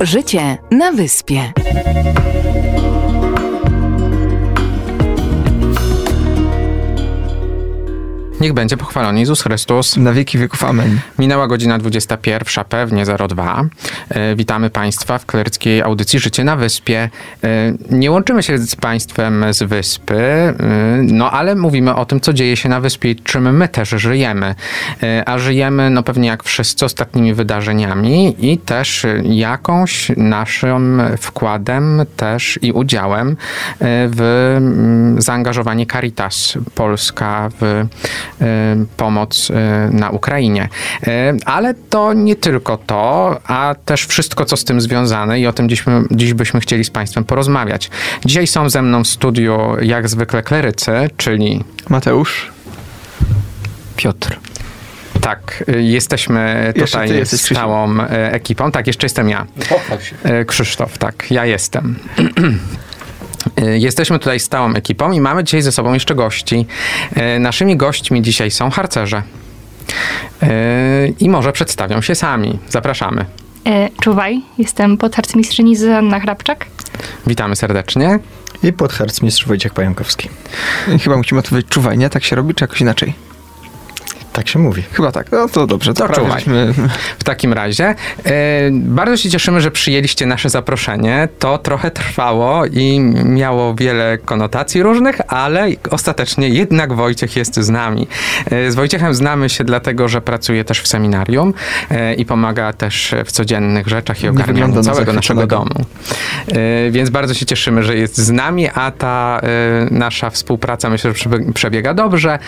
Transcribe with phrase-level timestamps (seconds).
[0.00, 1.52] Życie na wyspie.
[8.40, 9.96] Niech będzie pochwalony Jezus Chrystus.
[9.96, 10.64] Na wieki wieków.
[10.64, 11.00] Amen.
[11.18, 13.64] Minęła godzina 21, pewnie 02.
[14.08, 17.10] E, witamy Państwa w kleryckiej audycji Życie na Wyspie.
[17.44, 17.48] E,
[17.90, 20.54] nie łączymy się z Państwem z wyspy, e,
[21.02, 24.54] no ale mówimy o tym, co dzieje się na wyspie i czym my też żyjemy.
[25.26, 32.72] A żyjemy, no pewnie jak wszyscy, ostatnimi wydarzeniami i też jakąś naszym wkładem też i
[32.72, 33.36] udziałem
[33.80, 37.86] w mm, zaangażowanie Caritas Polska w
[38.96, 40.68] pomoc e, na Ukrainie.
[41.06, 45.52] E, Ale to nie tylko to, a też wszystko, co z tym związane i o
[45.52, 47.90] tym dziś, dziś byśmy chcieli z Państwem porozmawiać.
[48.24, 52.50] Dzisiaj są ze mną w studiu jak zwykle klerycy, czyli Mateusz.
[53.96, 54.38] Piotr.
[55.20, 58.72] tak, y, jesteśmy tutaj stałą e, ekipą.
[58.72, 59.46] Tak, jeszcze jestem ja.
[60.46, 61.96] Krzysztof, tak, ja jestem.
[63.56, 66.66] E, Jesteśmy tutaj stałą ekipą i mamy dzisiaj ze sobą jeszcze gości.
[67.14, 69.22] E, Naszymi gośćmi dzisiaj są harcerze.
[70.42, 70.48] E,
[71.20, 72.58] I może przedstawią się sami.
[72.68, 73.24] Zapraszamy.
[73.66, 76.66] E, czuwaj, jestem podharcmistrzyni Zuzanna Hrabczak.
[77.26, 78.18] Witamy serdecznie.
[78.62, 80.28] I podharcmistrz Wojciech Pająkowski.
[81.02, 82.10] Chyba musimy odpowiedzieć czuwaj, nie?
[82.10, 83.14] Tak się robi, czy jakoś inaczej?
[84.32, 84.82] Tak się mówi.
[84.92, 85.32] Chyba tak.
[85.32, 85.94] No to dobrze.
[85.94, 86.44] To To prawie czuwaj.
[87.18, 87.84] W takim razie
[88.24, 91.28] e, bardzo się cieszymy, że przyjęliście nasze zaproszenie.
[91.38, 98.06] To trochę trwało i miało wiele konotacji różnych, ale ostatecznie jednak Wojciech jest z nami.
[98.50, 101.54] E, z Wojciechem znamy się dlatego, że pracuje też w seminarium
[101.90, 105.84] e, i pomaga też w codziennych rzeczach i ogarnianiu na całego naszego domu.
[106.90, 109.40] Więc bardzo się cieszymy, że jest z nami, a ta
[109.90, 112.38] nasza współpraca myślę, że przebie- przebiega dobrze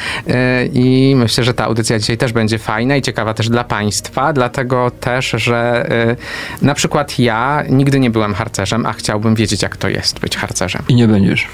[0.72, 4.90] i myślę, że ta audycja dzisiaj też będzie fajna i ciekawa też dla Państwa, dlatego
[4.90, 6.16] też, że e,
[6.64, 10.82] na przykład ja nigdy nie byłem harcerzem, a chciałbym wiedzieć, jak to jest być harcerzem.
[10.88, 11.46] I nie będziesz.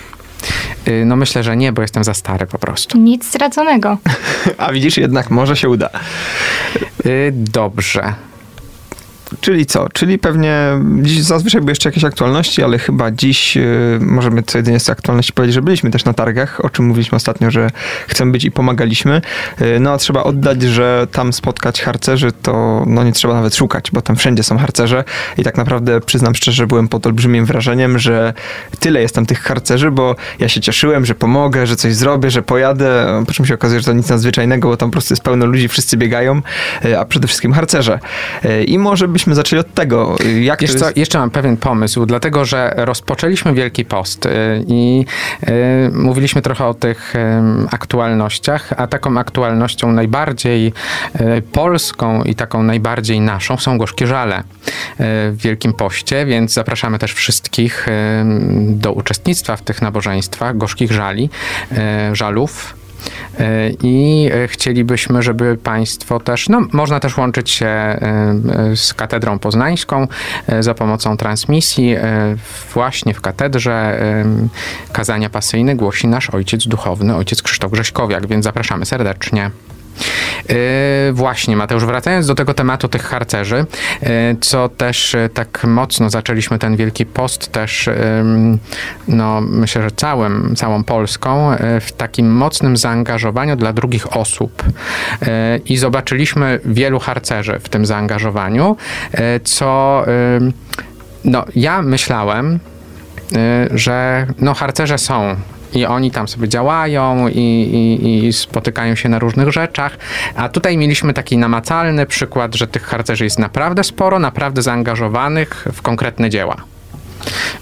[0.86, 2.98] E, No myślę, że nie, bo jestem za stary po prostu.
[2.98, 3.98] Nic straconego.
[4.58, 5.90] A widzisz, jednak może się uda.
[5.90, 8.14] E, Dobrze.
[9.40, 9.88] Czyli co?
[9.88, 10.54] Czyli pewnie
[11.02, 15.32] dziś zazwyczaj były jeszcze jakieś aktualności, ale chyba dziś y, możemy co jedynie z aktualności
[15.32, 17.70] powiedzieć, że byliśmy też na targach, o czym mówiliśmy ostatnio, że
[18.08, 19.20] chcemy być i pomagaliśmy.
[19.62, 23.90] Y, no a trzeba oddać, że tam spotkać harcerzy to no nie trzeba nawet szukać,
[23.90, 25.04] bo tam wszędzie są harcerze
[25.38, 28.34] i tak naprawdę przyznam szczerze, byłem pod olbrzymim wrażeniem, że
[28.80, 32.42] tyle jest tam tych harcerzy, bo ja się cieszyłem, że pomogę, że coś zrobię, że
[32.42, 35.46] pojadę, po czym się okazuje, że to nic nadzwyczajnego, bo tam po prostu jest pełno
[35.46, 36.42] ludzi, wszyscy biegają,
[36.84, 37.98] y, a przede wszystkim harcerze.
[38.66, 40.96] I może byśmy zaczęli od tego, y, jak Wiesz jest...
[40.96, 44.30] jeszcze mam pewien pomysł, dlatego że rozpoczęliśmy Wielki Post y,
[44.68, 45.04] i
[45.48, 50.72] y, mówiliśmy trochę o tych ym, aktualnościach, a taką aktualnością najbardziej
[51.20, 54.42] y, polską i taką najbardziej naszą są gorzkie żale y,
[54.98, 57.86] w Wielkim Poście, więc zapraszamy też wszystkich
[58.58, 61.30] do uczestnictwa w tych nabożeństwach gorzkich żali,
[61.72, 62.77] y, żalów.
[63.38, 67.96] E, I e, chcielibyśmy, żeby Państwo też, no można też łączyć się e,
[68.76, 70.08] z Katedrą Poznańską
[70.60, 71.96] za pomocą transmisji.
[72.74, 74.00] Właśnie w katedrze
[74.92, 79.50] kazania pasyjne głosi nasz ojciec duchowny, ojciec Krzysztof Grześkowiak, więc zapraszamy serdecznie.
[80.48, 80.56] Yy,
[81.12, 83.66] właśnie, Mateusz, wracając do tego tematu tych harcerzy,
[84.02, 84.08] yy,
[84.40, 87.90] co też yy, tak mocno zaczęliśmy ten Wielki Post też,
[89.08, 94.62] no myślę, że całym, całą Polską w takim mocnym zaangażowaniu dla drugich osób.
[95.64, 98.76] I zobaczyliśmy wielu harcerzy w tym zaangażowaniu,
[99.44, 100.04] co
[101.24, 102.58] no, ja myślałem,
[103.70, 105.36] że no, harcerze są.
[105.74, 109.98] I oni tam sobie działają i, i, i spotykają się na różnych rzeczach.
[110.36, 115.82] A tutaj mieliśmy taki namacalny przykład, że tych harcerzy jest naprawdę sporo, naprawdę zaangażowanych w
[115.82, 116.56] konkretne dzieła.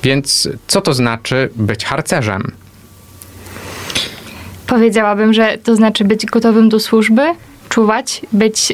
[0.03, 2.53] Więc co to znaczy być harcerzem?
[4.67, 7.23] Powiedziałabym, że to znaczy być gotowym do służby,
[7.69, 8.73] czuwać, być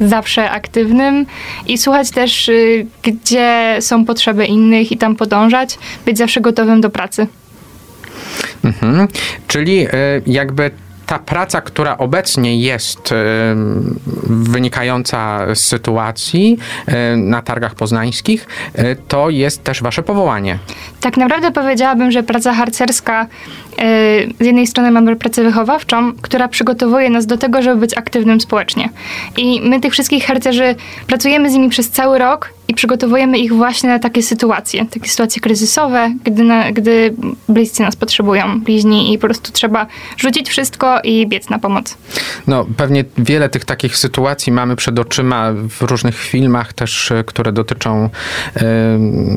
[0.00, 1.26] y, zawsze aktywnym
[1.66, 6.90] i słuchać też, y, gdzie są potrzeby innych i tam podążać, być zawsze gotowym do
[6.90, 7.26] pracy.
[8.64, 9.08] Mhm.
[9.46, 9.90] Czyli y,
[10.26, 10.70] jakby
[11.06, 13.14] ta praca, która obecnie jest y,
[14.26, 18.46] wynikająca z sytuacji y, na targach poznańskich,
[19.08, 20.58] to jest też wasze powołanie.
[21.00, 23.26] Tak naprawdę powiedziałabym, że praca harcerska
[24.40, 28.88] z jednej strony mamy pracę wychowawczą, która przygotowuje nas do tego, żeby być aktywnym społecznie.
[29.36, 30.74] I my tych wszystkich harcerzy
[31.06, 35.40] pracujemy z nimi przez cały rok i przygotowujemy ich właśnie na takie sytuacje, takie sytuacje
[35.40, 37.14] kryzysowe, gdy, na, gdy
[37.48, 39.86] bliscy nas potrzebują, bliźni i po prostu trzeba
[40.16, 41.98] rzucić wszystko i biec na pomoc.
[42.46, 47.52] No, pewnie wiele tych takich sytuacji mamy przed oczyma w różnych filmach też, e, które
[47.52, 48.10] dotyczą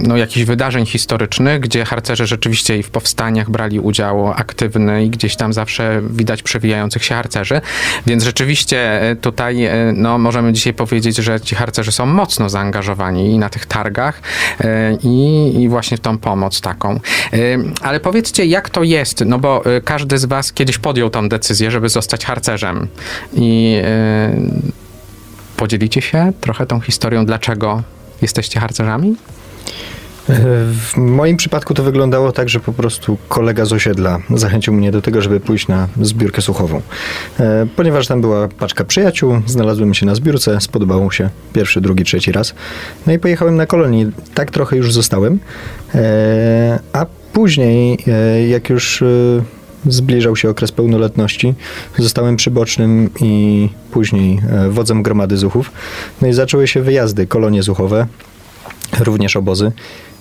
[0.08, 5.36] no, jakichś wydarzeń historycznych, gdzie harcerze rzeczywiście i w powstaniach brali udział aktywny i gdzieś
[5.36, 7.62] tam zawsze widać przewijających się harcerzy,
[8.08, 13.32] więc rzeczywiście e, tutaj e, no, możemy dzisiaj powiedzieć, że ci harcerzy są mocno zaangażowani
[13.34, 14.22] i na tych targach
[14.62, 17.00] e, i, i właśnie w tą pomoc taką.
[17.82, 21.90] Ale powiedzcie, jak to jest, no bo każdy z was kiedyś podjął tą decyzję, żeby
[21.90, 22.88] zostać harcerzem
[23.34, 23.78] i
[25.58, 27.84] podzielicie się trochę tą historią, dlaczego
[28.22, 29.16] jesteście harcerzami?
[30.30, 35.02] W moim przypadku to wyglądało tak, że po prostu kolega z osiedla zachęcił mnie do
[35.02, 36.82] tego, żeby pójść na zbiórkę słuchową.
[37.40, 42.04] E, ponieważ tam była paczka przyjaciół, znalazłem się na zbiórce, spodobało mu się pierwszy, drugi,
[42.04, 42.54] trzeci raz.
[43.08, 44.12] No i pojechałem na kolonii.
[44.34, 45.40] Tak trochę już zostałem.
[45.96, 49.04] E, a później, e, jak już
[49.86, 51.54] zbliżał się okres pełnoletności.
[51.98, 55.72] Zostałem przybocznym i później wodzem gromady zuchów.
[56.22, 58.08] No i zaczęły się wyjazdy, kolonie zuchowe,
[59.00, 59.72] również obozy.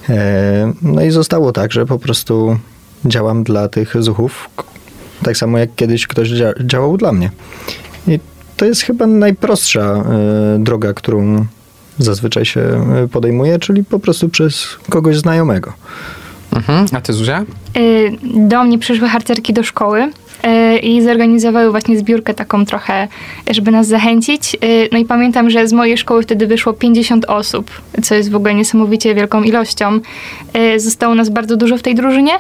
[0.09, 2.59] E, no i zostało tak, że po prostu
[3.05, 4.51] działam dla tych zuchów,
[5.23, 7.31] tak samo jak kiedyś ktoś dzia działał dla mnie.
[8.07, 8.21] I
[8.57, 10.05] to jest chyba najprostsza e,
[10.59, 11.47] droga, którą
[11.99, 15.73] zazwyczaj się e, podejmuje, czyli po prostu przez kogoś znajomego.
[16.53, 16.87] Mhm.
[16.93, 17.45] A ty Zuzia?
[18.35, 20.13] Do mnie przyszły harcerki do szkoły
[20.83, 23.09] i zorganizowały właśnie zbiórkę taką trochę,
[23.51, 24.55] żeby nas zachęcić.
[24.55, 24.59] E,
[24.93, 27.71] no i pamiętam, że z mojej szkoły wtedy wyszło 50 osób,
[28.03, 30.01] co jest w ogóle niesamowicie wielką ilością.
[30.53, 32.33] E, zostało nas bardzo dużo w tej drużynie.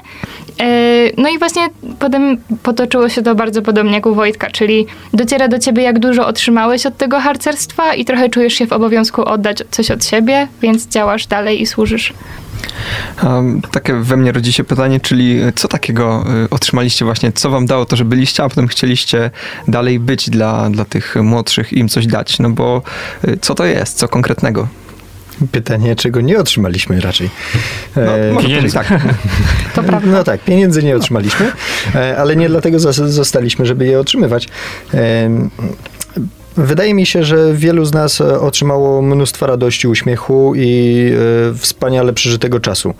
[1.16, 1.62] No i właśnie
[1.98, 6.26] potem potoczyło się to bardzo podobnie jak u Wojtka, czyli dociera do ciebie, jak dużo
[6.26, 10.88] otrzymałeś od tego harcerstwa i trochę czujesz się w obowiązku oddać coś od siebie, więc
[10.88, 12.12] działasz dalej i służysz.
[13.22, 17.66] Um, takie we mnie rodzi się pytanie, czyli co takiego y, otrzymaliście właśnie, co wam
[17.66, 19.30] dało to, że byliście, a potem chcieliście
[19.68, 22.82] dalej być dla, dla tych młodszych, im coś dać, no bo
[23.28, 24.68] y, co to jest, co konkretnego?
[25.52, 27.30] Pytanie, czego nie otrzymaliśmy raczej.
[27.96, 28.74] No, e, pieniędzy.
[28.74, 28.88] Tak.
[29.74, 30.10] To prawda.
[30.10, 31.52] No tak, pieniędzy nie otrzymaliśmy,
[31.94, 32.78] e, ale nie dlatego
[33.08, 34.48] zostaliśmy, żeby je otrzymywać.
[36.56, 41.10] Wydaje mi się, że wielu z nas e, otrzymało mnóstwo radości, uśmiechu i
[41.52, 42.94] e, wspaniale przeżytego czasu.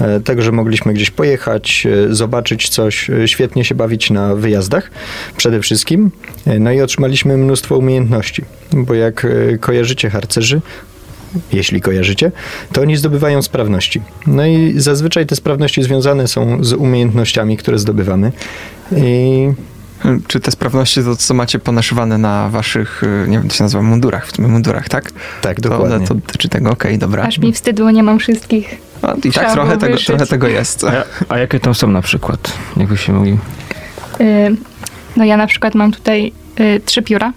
[0.00, 4.90] E, tego, że mogliśmy gdzieś pojechać, zobaczyć coś, świetnie się bawić na wyjazdach
[5.36, 6.10] przede wszystkim.
[6.60, 9.26] No i otrzymaliśmy mnóstwo umiejętności, bo jak
[9.60, 10.60] kojarzycie harcerzy,
[11.52, 12.32] jeśli kojarzycie,
[12.72, 14.02] to oni zdobywają sprawności.
[14.26, 18.32] No i zazwyczaj te sprawności związane są z umiejętnościami, które zdobywamy.
[18.96, 19.48] I
[20.26, 23.82] czy te sprawności to, co macie ponaszywane na waszych, y, nie wiem, to się nazywa
[23.82, 25.12] mundurach, w tym mundurach, tak?
[25.42, 26.06] Tak, dokładnie.
[26.06, 27.22] To, to, czy tego, okej, okay, dobra.
[27.22, 28.76] Aż mi wstyd, bo nie mam wszystkich.
[29.02, 30.84] No, I tak trochę tego, trochę tego jest.
[30.84, 33.38] A, a, jakie to są na przykład, jakby się mówi?
[34.20, 34.56] Y,
[35.16, 37.32] no ja na przykład mam tutaj y, trzy pióra.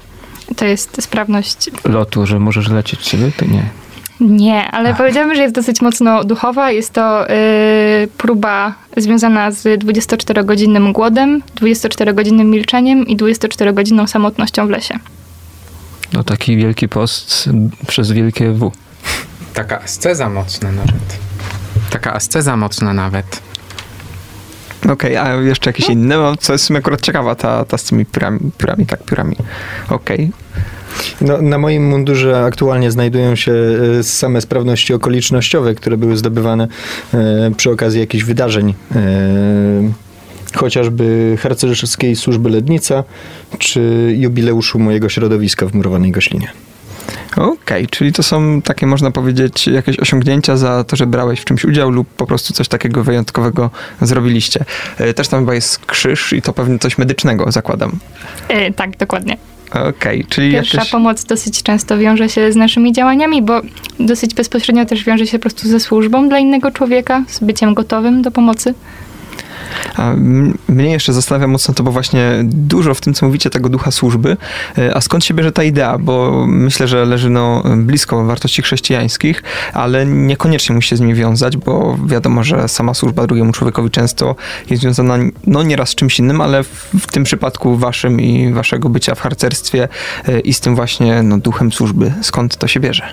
[0.56, 1.70] To jest sprawność...
[1.86, 3.70] Lotu, że możesz lecieć sobie, to nie.
[4.20, 4.98] Nie, ale Ach.
[4.98, 6.72] powiedziałabym, że jest dosyć mocno duchowa.
[6.72, 7.34] Jest to y,
[8.18, 15.00] próba związana z 24-godzinnym głodem, 24-godzinnym milczeniem i 24-godzinną samotnością w lesie.
[16.14, 17.50] No taki wielki post
[17.88, 18.72] przez wielkie W.
[19.54, 21.18] Taka asceza mocna nawet.
[21.90, 23.42] Taka asceza mocna nawet.
[24.84, 26.18] Okej, okay, a jeszcze jakieś inne?
[26.18, 29.36] No, co jest w akurat ciekawa, ta, ta z tymi piórami, piórami tak, piórami.
[29.90, 30.16] Okej.
[30.18, 30.68] Okay.
[31.22, 33.54] No, na moim mundurze aktualnie znajdują się
[34.00, 36.68] e, same sprawności okolicznościowe, które były zdobywane
[37.14, 39.02] e, przy okazji jakichś wydarzeń e,
[40.56, 43.04] chociażby harcerskiej służby Lednica,
[43.60, 46.48] czy jubileuszu mojego środowiska w Murowanej Goślinie.
[47.32, 51.46] Okej, okay, czyli to są takie, można powiedzieć, jakieś osiągnięcia za to, że brałeś w
[51.46, 53.70] czymś udział lub po prostu coś takiego wyjątkowego
[54.02, 54.66] zrobiliście.
[55.16, 58.00] Też tam chyba jest krzyż i to pewnie coś medycznego, zakładam.
[58.50, 59.38] Yy, tak, dokładnie.
[59.72, 63.62] Okej, okay, czyli Pierwsza pomoc dosyć często wiąże się z naszymi działaniami, bo
[64.00, 68.22] dosyć bezpośrednio też wiąże się po prostu ze służbą dla innego człowieka, z byciem gotowym
[68.22, 68.74] do pomocy.
[69.96, 70.14] A
[70.70, 74.38] mnie jeszcze zastanawia mocno to, bo właśnie dużo w tym, co mówicie, tego ducha służby.
[74.78, 75.98] E, a skąd się bierze ta idea?
[75.98, 79.44] Bo myślę, że leży no, blisko wartości chrześcijańskich,
[79.74, 84.36] ale niekoniecznie musi się z nimi wiązać, bo wiadomo, że sama służba drugiemu człowiekowi często
[84.70, 89.16] jest związana no nieraz z czymś innym, ale w, tym przypadku waszym i waszego bycia
[89.16, 89.88] w harcerstwie
[90.28, 92.14] e, i z tym właśnie no, duchem służby.
[92.22, 93.04] Skąd to się bierze?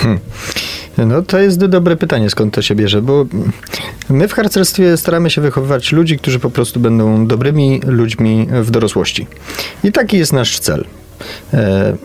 [0.00, 0.20] Hmm.
[0.98, 3.26] No to jest dobre pytanie, skąd to się bierze, bo
[4.08, 9.26] my w harcerstwie staramy się wychowywać ludzi, którzy po prostu będą dobrymi ludźmi w dorosłości.
[9.84, 10.84] I taki jest nasz cel.
[11.54, 11.96] E,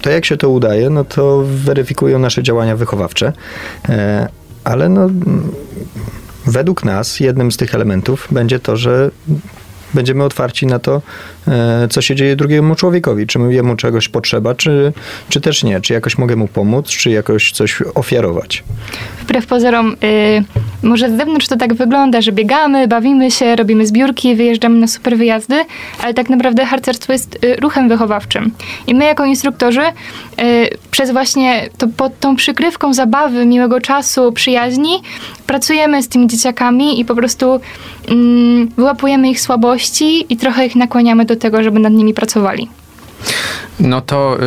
[0.00, 3.32] to jak się to udaje, no to weryfikują nasze działania wychowawcze,
[3.88, 4.28] e,
[4.64, 5.10] ale no
[6.46, 9.10] według nas jednym z tych elementów będzie to, że
[9.94, 11.02] będziemy otwarci na to,
[11.48, 13.26] e, co się dzieje drugiemu człowiekowi.
[13.26, 14.92] Czy jemu czegoś potrzeba, czy,
[15.28, 15.80] czy też nie.
[15.80, 18.64] Czy jakoś mogę mu pomóc, czy jakoś coś ofiarować.
[19.22, 20.44] Wbrew pozorom, y,
[20.82, 25.16] może z zewnątrz to tak wygląda, że biegamy, bawimy się, robimy zbiórki, wyjeżdżamy na super
[25.16, 25.64] wyjazdy,
[26.02, 28.50] ale tak naprawdę harcerstwo jest y, ruchem wychowawczym.
[28.86, 35.02] I my jako instruktorzy y, przez właśnie to pod tą przykrywką zabawy, miłego czasu, przyjaźni
[35.46, 37.60] pracujemy z tymi dzieciakami i po prostu
[38.08, 42.68] mm, wyłapujemy ich słabości i trochę ich nakłaniamy do tego, żeby nad nimi pracowali.
[43.80, 44.38] No to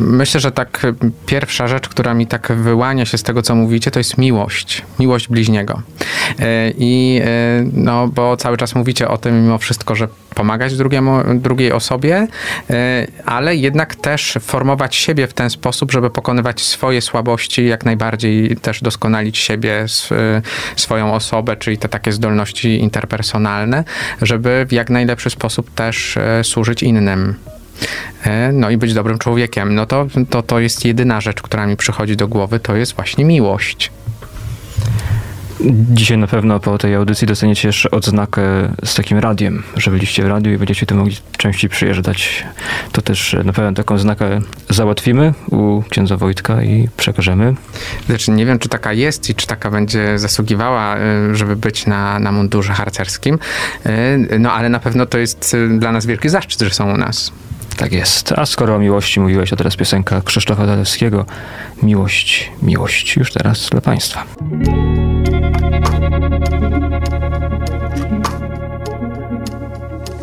[0.00, 0.94] myślę, że tak y,
[1.26, 4.82] pierwsza rzecz, która mi tak wyłania się z tego, co mówicie, to jest miłość.
[4.98, 5.82] Miłość bliźniego.
[6.30, 6.44] Y,
[6.78, 7.20] I
[7.60, 12.26] y, no, bo cały czas mówicie o tym mimo wszystko, że pomagać drugiemu, drugiej osobie,
[13.24, 18.82] ale jednak też formować siebie w ten sposób, żeby pokonywać swoje słabości, jak najbardziej też
[18.82, 20.42] doskonalić siebie, sw-
[20.76, 23.84] swoją osobę, czyli te takie zdolności interpersonalne,
[24.22, 27.34] żeby w jak najlepszy sposób też służyć innym.
[28.24, 31.76] E, no i być dobrym człowiekiem, no to, to to jest jedyna rzecz, która mi
[31.76, 33.90] przychodzi do głowy, to jest właśnie miłość.
[35.90, 38.42] Dzisiaj na pewno po tej audycji dostaniecie jeszcze odznakę
[38.84, 42.44] z takim radiem, że byliście w radiu i będziecie tu mogli częściej przyjeżdżać.
[42.92, 47.54] To też na pewno taką znakę załatwimy u księdza Wojtka i przekażemy.
[48.06, 52.18] Znaczy, nie wiem, czy taka jest i czy taka będzie zasługiwała, y, żeby być na,
[52.18, 53.38] na mundurze harcerskim,
[54.38, 57.32] no ale na pewno to jest dla nas wielki zaszczyt, że są u nas.
[57.80, 58.32] Tak jest.
[58.32, 61.26] A skoro o miłości mówiłeś, to teraz piosenka Krzysztofa Zalewskiego.
[61.82, 63.16] Miłość, miłość.
[63.16, 64.24] Już teraz dla Państwa.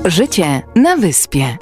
[0.06, 1.58] Życie na wyspie.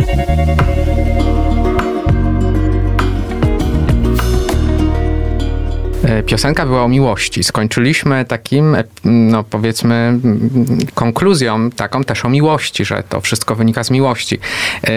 [6.26, 7.44] Piosenka była o miłości.
[7.44, 10.50] Skończyliśmy takim, e, no powiedzmy, mm,
[10.94, 14.40] konkluzją taką też o miłości, że to wszystko wynika z miłości.
[14.84, 14.90] E,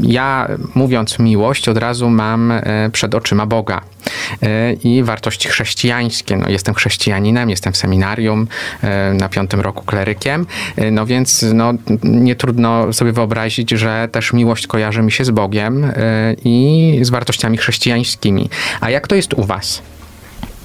[0.00, 3.80] Ja mówiąc miłość, od razu mam e, przed oczyma Boga
[4.42, 6.36] e, i wartości chrześcijańskie.
[6.36, 8.48] No, jestem chrześcijaninem, jestem w seminarium,
[8.82, 10.46] e, na piątym roku klerykiem,
[10.76, 11.72] e, no więc no,
[12.02, 15.92] nie trudno sobie wyobrazić, że też miłość kojarzy mi się z Bogiem e,
[16.44, 18.50] i z wartościami chrześcijańskimi.
[18.80, 19.82] A jak to jest u was?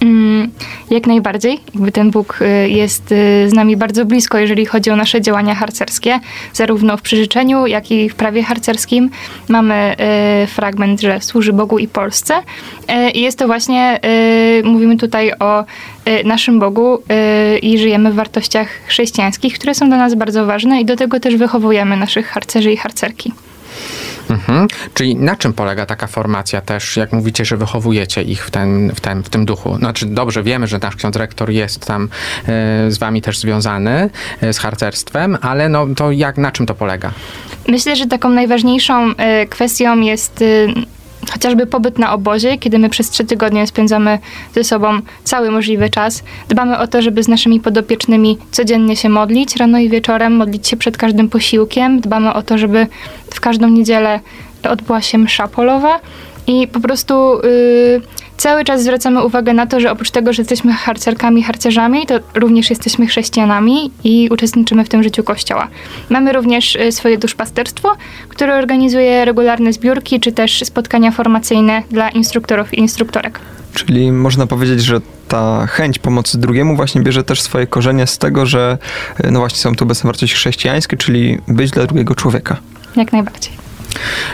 [0.03, 0.51] Mm,
[0.89, 1.59] Jak najbardziej.
[1.73, 5.55] Jakby ten Bóg y, jest y, z nami bardzo blisko, jeżeli chodzi o nasze działania
[5.55, 6.19] harcerskie,
[6.53, 9.09] zarówno w przyrzeczeniu, jak i w prawie harcerskim.
[9.49, 9.95] Mamy
[10.43, 12.33] y, fragment, że służy Bogu i Polsce.
[13.13, 13.99] I jest to właśnie,
[14.63, 15.65] mówimy tutaj o
[16.25, 16.97] naszym Bogu
[17.61, 21.35] i żyjemy w wartościach chrześcijańskich, które są dla nas bardzo ważne i do tego też
[21.35, 23.33] wychowujemy naszych harcerzy i harcerki.
[24.29, 24.67] Mhm.
[24.93, 29.01] Czyli na czym polega taka formacja też, jak mówicie, że wychowujecie ich w, ten, w,
[29.01, 29.75] ten, w tym duchu?
[29.77, 32.09] Znaczy dobrze wiemy, że nasz ksiądz rektor jest tam
[32.47, 34.09] e, z wami też związany,
[34.41, 37.11] e, z harcerstwem, ale no to jak, na czym to polega?
[37.67, 39.15] Myślę, że taką najważniejszą y,
[39.49, 40.67] kwestią jest y,
[41.31, 44.19] chociażby pobyt na obozie, kiedy my przez trzy tygodnie spędzamy
[44.55, 46.23] ze sobą cały możliwy czas.
[46.49, 50.77] Dbamy o to, żeby z naszymi podopiecznymi codziennie się modlić, rano i wieczorem, modlić się
[50.77, 52.01] przed każdym posiłkiem.
[52.01, 52.87] Dbamy o to, żeby
[53.33, 54.19] w każdą niedzielę
[54.69, 55.99] odbyła się msza polowa
[56.47, 58.01] i po prostu y,
[58.37, 62.69] cały czas zwracamy uwagę na to, że oprócz tego, że jesteśmy harcerkami, harcerzami, to również
[62.69, 65.67] jesteśmy chrześcijanami i uczestniczymy w tym życiu Kościoła.
[66.09, 67.95] Mamy również y, swoje duszpasterstwo,
[68.29, 73.39] które organizuje regularne zbiórki, czy też spotkania formacyjne dla instruktorów i instruktorek.
[73.73, 78.45] Czyli można powiedzieć, że ta chęć pomocy drugiemu właśnie bierze też swoje korzenie z tego,
[78.45, 78.77] że
[79.23, 82.57] e, no właśnie są tu obecne wartości chrześcijańskie, czyli być dla drugiego człowieka.
[82.95, 83.62] Jak najbardziej.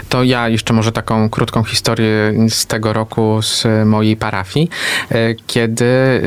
[0.09, 4.69] To ja jeszcze może taką krótką historię z tego roku z mojej parafii,
[5.11, 6.19] e, kiedy e,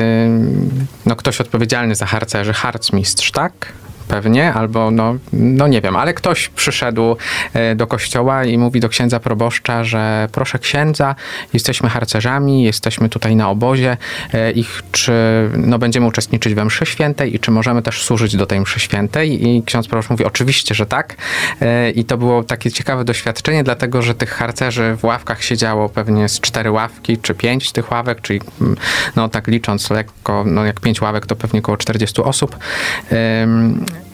[1.06, 3.72] no, ktoś odpowiedzialny za harcerzy, harcmistrz, tak?
[4.12, 7.16] Pewnie, albo no, no nie wiem, ale ktoś przyszedł
[7.54, 11.14] e, do kościoła i mówi do księdza proboszcza, że proszę księdza,
[11.52, 13.96] jesteśmy harcerzami, jesteśmy tutaj na obozie
[14.34, 15.12] e, i czy
[15.56, 19.48] no, będziemy uczestniczyć we mszy świętej i czy możemy też służyć do tej mszy świętej
[19.48, 21.16] i ksiądz proboszcz mówi oczywiście, że tak
[21.60, 26.28] E, i to było takie ciekawe doświadczenie, dlatego, że tych harcerzy w ławkach siedziało pewnie
[26.28, 28.76] z cztery ławki, czy pięć tych ławek, czyli mm,
[29.16, 32.56] no tak licząc lekko, no jak pięć ławek to pewnie około 40 osób.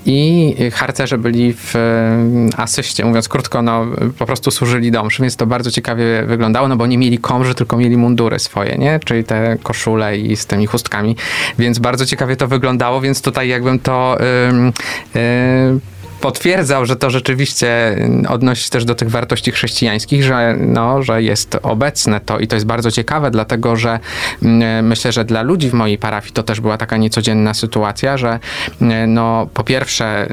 [0.06, 2.18] I harcerze byli w e,
[2.56, 3.86] asyście, mówiąc krótko, no
[4.18, 7.54] po prostu służyli do mszy, więc to bardzo ciekawie wyglądało, no bo nie mieli komży,
[7.54, 9.00] tylko mieli mundury swoje, nie?
[9.04, 11.16] Czyli te koszule i z tymi chustkami,
[11.58, 14.18] więc bardzo ciekawie to wyglądało, więc tutaj jakbym to
[14.54, 15.80] yy, yy,
[16.20, 17.96] potwierdzał, że to rzeczywiście
[18.28, 22.56] odnosi się też do tych wartości chrześcijańskich, że, no, że jest obecne to i to
[22.56, 24.00] jest bardzo ciekawe, dlatego że
[24.42, 28.38] mm, myślę, że dla ludzi w mojej parafii to też była taka niecodzienna sytuacja, że
[28.80, 30.28] mm, no, po pierwsze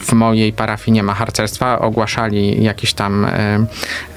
[0.00, 3.28] w mojej parafii nie ma harcerstwa, ogłaszali jakieś tam y,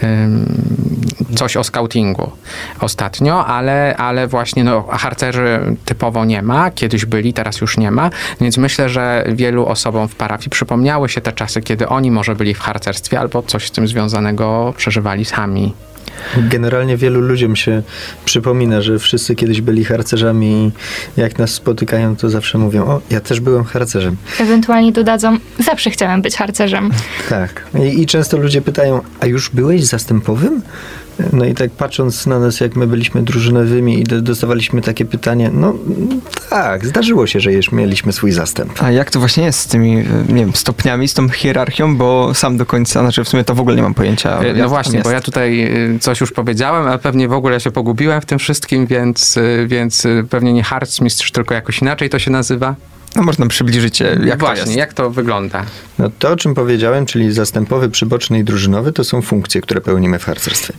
[0.03, 2.31] y, coś o scoutingu
[2.79, 8.09] ostatnio, ale, ale właśnie no, harcerzy typowo nie ma, kiedyś byli, teraz już nie ma,
[8.41, 12.53] więc myślę, że wielu osobom w parafii przypomniały się te czasy, kiedy oni może byli
[12.53, 15.73] w harcerstwie albo coś z tym związanego przeżywali sami.
[16.38, 17.84] Generalnie wielu ludziom się
[18.25, 20.72] przypomina, że wszyscy kiedyś byli harcerzami
[21.17, 24.15] i jak nas spotykają, to zawsze mówią, o, ja też byłem harcerzem.
[24.39, 26.91] Ewentualnie dodadzą, zawsze chciałem być harcerzem.
[27.29, 27.65] Tak.
[27.84, 30.62] I, i często ludzie pytają, a już byłeś zastępowym?
[31.33, 35.73] No i tak patrząc na nas, jak my byliśmy drużynowymi i dostawaliśmy takie pytanie, no
[36.49, 38.83] tak, zdarzyło się, że już mieliśmy swój zastęp.
[38.83, 39.95] A jak to właśnie jest z tymi,
[40.29, 43.59] nie wiem, stopniami, z tą hierarchią, bo sam do końca, znaczy w sumie to w
[43.59, 44.39] ogóle nie mam pojęcia.
[44.39, 45.61] E, no właśnie, bo ja tutaj
[45.95, 49.67] e, coś już powiedziałem, a pewnie w ogóle się pogubiłem w tym wszystkim, więc, e,
[49.67, 52.75] więc pewnie nie harcmistrz, tylko jakoś inaczej to się nazywa.
[53.15, 54.77] No można przybliżyć, jak Właśnie, to jest.
[54.77, 55.65] jak to wygląda?
[55.99, 60.19] No to, o czym powiedziałem, czyli zastępowy, przyboczny i drużynowy, to są funkcje, które pełnimy
[60.19, 60.73] w harcerstwie.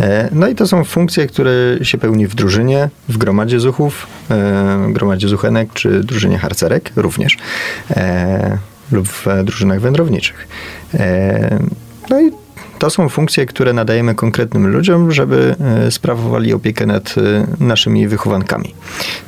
[0.00, 4.88] E, no i to są funkcje, które się pełni w drużynie, w gromadzie zuchów, e,
[4.92, 7.36] gromadzie zuchenek, czy drużynie harcerek również,
[7.90, 8.58] e,
[8.92, 10.48] lub w drużynach wędrowniczych.
[12.10, 12.30] No i
[12.78, 18.74] to są funkcje, które nadajemy konkretnym ludziom, żeby e, sprawowali opiekę nad e, naszymi wychowankami.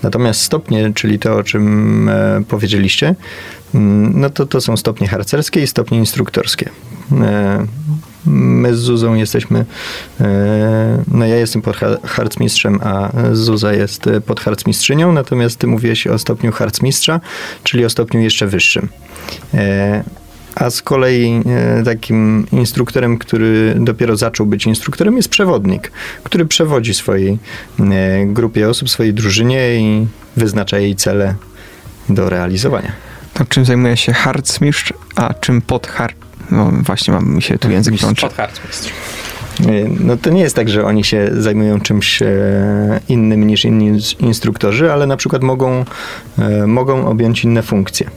[0.02, 3.14] Natomiast stopnie, czyli to, o czym e, powiedzieliście,
[3.75, 6.71] mm, no to, to są stopnie harcerskie i stopnie instruktorskie.
[8.26, 9.64] My z Zuzą jesteśmy,
[11.09, 16.52] no ja jestem pod harcmistrzem, a Zuza jest pod harcmistrzynią, natomiast ty mówiłeś o stopniu
[16.52, 17.21] harcmistrza,
[17.62, 18.88] czyli o stopniu jeszcze wyższym.
[20.54, 25.92] A z kolei e, takim instruktorem, który dopiero zaczął być instruktorem, jest przewodnik,
[26.25, 27.38] który przewodzi swojej
[27.80, 31.35] e, grupie osób, swojej drużynie i wyznacza jej cele
[32.09, 32.92] do realizowania.
[33.35, 36.14] To czym zajmuje się harcmistrz, a czym podhar...
[36.50, 38.28] No właśnie, mam mi się tu język plącze.
[38.28, 38.92] Podharcmistrz.
[39.61, 42.23] E, no to nie jest tak, że oni się zajmują czymś
[43.08, 45.84] innym niż inni instruktorzy, ale na przykład mogą,
[46.67, 48.10] mogą objąć inne funkcje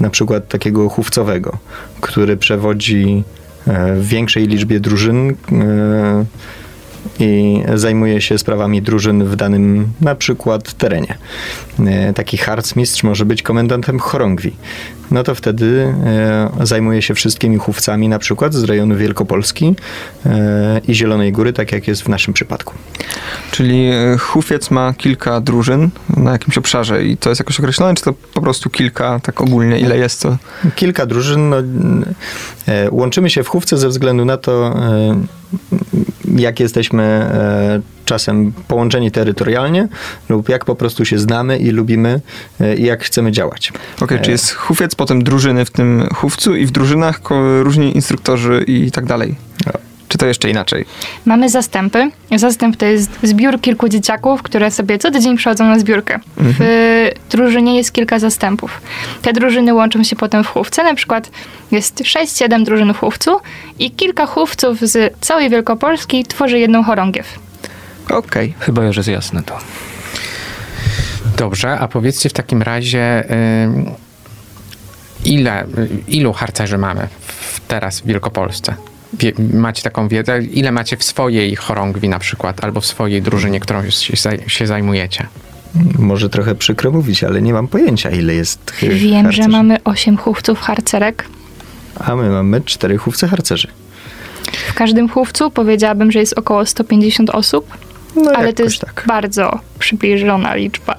[0.00, 1.58] na przykład takiego chówcowego,
[2.00, 3.24] który przewodzi
[3.66, 5.34] e, w większej liczbie drużyn e,
[7.18, 11.18] i zajmuje się sprawami drużyn w danym na przykład terenie.
[11.86, 14.56] E, taki harcmistrz może być komendantem chorągwi.
[15.10, 19.74] No to wtedy e, zajmuje się wszystkimi chówcami na przykład z rejonu Wielkopolski
[20.26, 22.74] e, i Zielonej Góry, tak jak jest w naszym przypadku.
[23.50, 28.12] Czyli hufiec ma kilka drużyn na jakimś obszarze i to jest jakoś określone, czy to
[28.34, 30.36] po prostu kilka, tak ogólnie, ile jest to?
[30.74, 31.48] Kilka drużyn.
[31.50, 31.56] No,
[32.90, 34.74] łączymy się w chówce ze względu na to,
[36.32, 39.88] jak jesteśmy e, czasem połączeni terytorialnie
[40.28, 42.20] lub jak po prostu się znamy i lubimy
[42.60, 43.68] e, i jak chcemy działać.
[43.68, 47.20] Okej, okay, czy jest hufiec, potem drużyny w tym chówcu i w drużynach
[47.62, 49.36] różni instruktorzy i tak dalej?
[50.12, 50.84] Czy to jeszcze inaczej?
[51.24, 52.10] Mamy zastępy.
[52.36, 56.14] Zastęp to jest zbiór kilku dzieciaków, które sobie co tydzień przychodzą na zbiórkę.
[56.38, 56.54] Mhm.
[56.58, 58.80] W drużynie jest kilka zastępów.
[59.22, 60.82] Te drużyny łączą się potem w chówce.
[60.82, 61.30] Na przykład
[61.70, 63.40] jest 6-7 drużyn w chówcu
[63.78, 67.38] i kilka chówców z całej Wielkopolski tworzy jedną chorągiew.
[68.04, 68.18] Okej.
[68.18, 68.54] Okay.
[68.66, 69.58] Chyba już jest jasne to.
[71.36, 73.24] Dobrze, a powiedzcie w takim razie,
[75.24, 75.66] ile,
[76.08, 78.74] ilu harcerzy mamy w, teraz w Wielkopolsce?
[79.12, 83.60] Wie, macie taką wiedzę, ile macie w swojej chorągwi na przykład, albo w swojej drużynie,
[83.60, 85.26] którą się, się zajmujecie?
[85.98, 89.42] Może trochę przykro mówić, ale nie mam pojęcia, ile jest Wiem, harcerzy.
[89.42, 91.24] że mamy 8 chówców harcerek.
[92.00, 93.68] A my mamy 4 chówce harcerzy.
[94.68, 97.76] W każdym chówcu powiedziałabym, że jest około 150 osób,
[98.16, 99.04] no, ale to jest tak.
[99.06, 100.96] bardzo przybliżona liczba.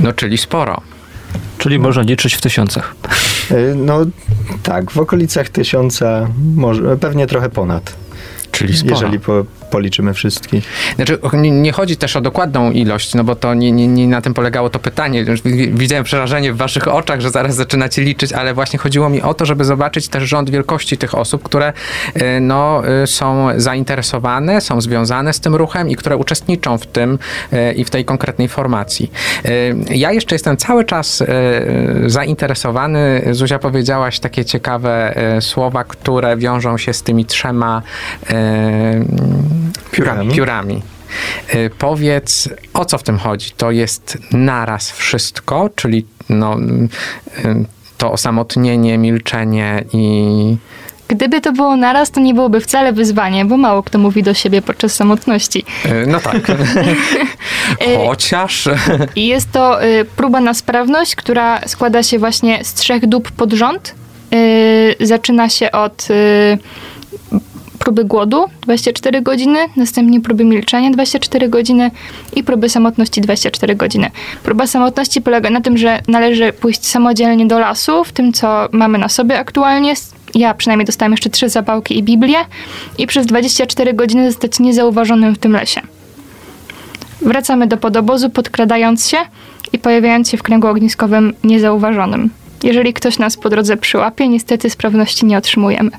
[0.00, 0.80] No, czyli sporo.
[1.58, 2.94] Czyli można liczyć w tysiącach.
[3.50, 4.06] E, no
[4.62, 7.96] tak, w okolicach tysiąca, może, pewnie trochę ponad.
[8.50, 8.94] Czyli sporo.
[8.94, 10.64] Jeżeli po, policzymy wszystkich.
[10.96, 14.20] Znaczy, nie, nie chodzi też o dokładną ilość, no bo to nie, nie, nie na
[14.20, 15.24] tym polegało to pytanie.
[15.72, 19.46] Widziałem przerażenie w waszych oczach, że zaraz zaczynacie liczyć, ale właśnie chodziło mi o to,
[19.46, 21.72] żeby zobaczyć też rząd wielkości tych osób, które
[22.16, 27.18] y, no, y, są zainteresowane, są związane z tym ruchem i które uczestniczą w tym
[27.52, 29.10] y, i w tej konkretnej formacji.
[29.90, 31.24] Ja jeszcze jestem cały czas
[32.06, 33.22] zainteresowany.
[33.30, 37.82] Zuzia powiedziałaś takie ciekawe słowa, które wiążą się z tymi trzema
[39.90, 40.32] Piórami.
[40.32, 40.82] piórami.
[41.54, 43.50] Y, Powiedz, o co w tym chodzi?
[43.56, 47.64] To jest naraz wszystko, czyli no, y,
[47.98, 50.56] to osamotnienie, milczenie i...
[51.08, 54.62] Gdyby to było naraz, to nie byłoby wcale wyzwanie, bo mało kto mówi do siebie
[54.62, 55.64] podczas samotności.
[55.86, 56.36] y, No tak.
[58.06, 58.68] Chociaż...
[59.16, 59.78] I jest to
[60.16, 63.94] próba na sprawność, która składa się właśnie z trzech dób pod rząd.
[65.00, 66.08] Zaczyna się od
[67.88, 71.90] próby głodu 24 godziny, następnie próby milczenia 24 godziny
[72.36, 74.10] i próby samotności 24 godziny.
[74.42, 78.98] Próba samotności polega na tym, że należy pójść samodzielnie do lasu, w tym co mamy
[78.98, 79.94] na sobie aktualnie.
[80.34, 82.38] Ja przynajmniej dostałam jeszcze trzy zapałki i Biblię
[82.98, 85.80] i przez 24 godziny zostać niezauważonym w tym lesie.
[87.22, 89.18] Wracamy do podobozu, podkradając się
[89.72, 92.30] i pojawiając się w kręgu ogniskowym niezauważonym.
[92.62, 95.90] Jeżeli ktoś nas po drodze przyłapie, niestety sprawności nie otrzymujemy.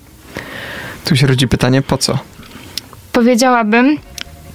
[1.09, 2.17] Tu się rodzi pytanie, po co?
[3.11, 3.97] Powiedziałabym,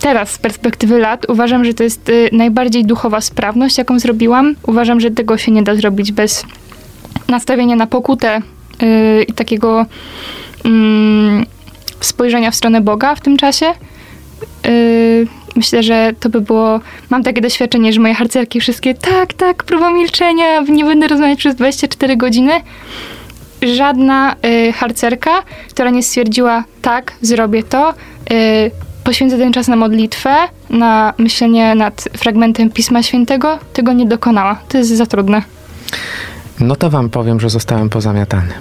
[0.01, 4.55] teraz z perspektywy lat, uważam, że to jest y, najbardziej duchowa sprawność, jaką zrobiłam.
[4.62, 6.45] Uważam, że tego się nie da zrobić bez
[7.29, 8.43] nastawienia na pokutę
[8.83, 9.87] y, i takiego
[10.64, 11.47] mm,
[12.01, 13.67] spojrzenia w stronę Boga w tym czasie.
[14.67, 16.81] Y, myślę, że to by było.
[17.11, 21.55] Mam takie doświadczenie, że moje harcerki wszystkie, tak, tak, próba milczenia, nie będę rozmawiać przez
[21.55, 22.53] 24 godziny.
[23.66, 25.31] Żadna y, harcerka,
[25.70, 27.94] która nie stwierdziła, tak, zrobię to,
[28.31, 28.70] y,
[29.05, 30.35] poświęcę ten czas na modlitwę,
[30.70, 34.61] na myślenie nad fragmentem Pisma Świętego, tego nie dokonała.
[34.68, 35.42] To jest za trudne.
[36.61, 38.53] No to wam powiem, że zostałem pozamiatany.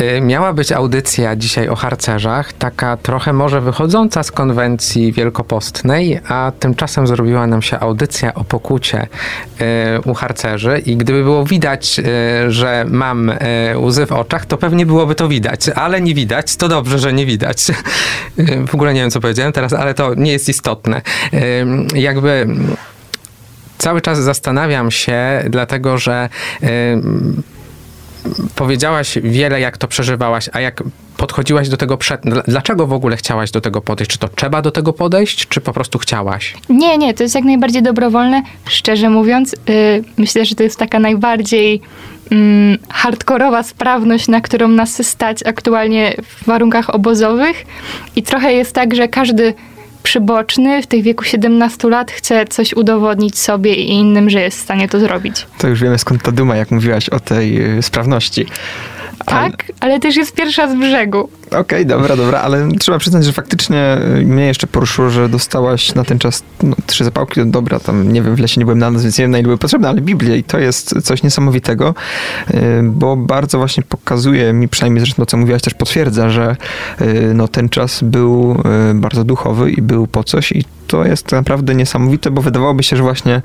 [0.00, 6.52] Y, Miała być audycja dzisiaj o harcerzach, taka trochę może wychodząca z konwencji wielkopostnej, a
[6.60, 12.50] tymczasem zrobiła nam się audycja o pokucie y, u harcerzy i gdyby było widać, y,
[12.52, 13.32] że mam
[13.76, 17.26] łzy w oczach, to pewnie byłoby to widać, ale nie widać, to dobrze, że nie
[17.26, 17.66] widać.
[18.68, 21.02] W ogóle nie wiem, co powiedziałem teraz, ale to nie jest istotne.
[21.94, 22.46] Jakby
[23.78, 26.28] cały czas zastanawiam się, dlatego że
[28.56, 30.82] powiedziałaś wiele, jak to przeżywałaś, a jak
[31.16, 32.20] podchodziłaś do tego przed.
[32.20, 34.10] dl- Dlaczego w ogóle chciałaś do tego podejść?
[34.12, 36.54] Czy to trzeba do tego podejść, czy po prostu chciałaś?
[36.68, 38.42] Nie, nie, to jest jak najbardziej dobrowolne.
[38.68, 41.80] Szczerze mówiąc, y, myślę, że to jest taka najbardziej
[42.30, 47.66] mm, hardkorowa sprawność, na którą nas stać aktualnie w warunkach obozowych.
[48.16, 49.54] I trochę jest tak, że każdy
[50.02, 54.62] przyboczny w tych wieku 17 lat chce coś udowodnić sobie i innym, że jest w
[54.62, 55.46] stanie to zrobić.
[55.58, 58.46] To już wiemy skąd ta duma, jak mówiłaś o tej y, sprawności.
[59.26, 61.28] Ale- Tak, ale też jest pierwsza z brzegu.
[61.50, 66.04] Okej, dobra, dobra, ale trzeba przyznać, że faktycznie y, mnie jeszcze poruszyło, że dostałaś na
[66.04, 68.90] ten czas no, trzy zapałki, no dobra, tam nie wiem, w lesie nie byłem na
[68.90, 71.94] noc, więc nie wiem na ile były potrzebne, ale Biblię i to jest coś niesamowitego,
[72.50, 76.56] y, bo bardzo właśnie pokazuje mi, przynajmniej zresztą to, co mówiłaś, też potwierdza, że
[77.00, 78.62] y, no, ten czas był
[78.94, 83.02] bardzo duchowy i był po coś i to jest naprawdę niesamowite, bo wydawałoby się, że
[83.02, 83.42] właśnie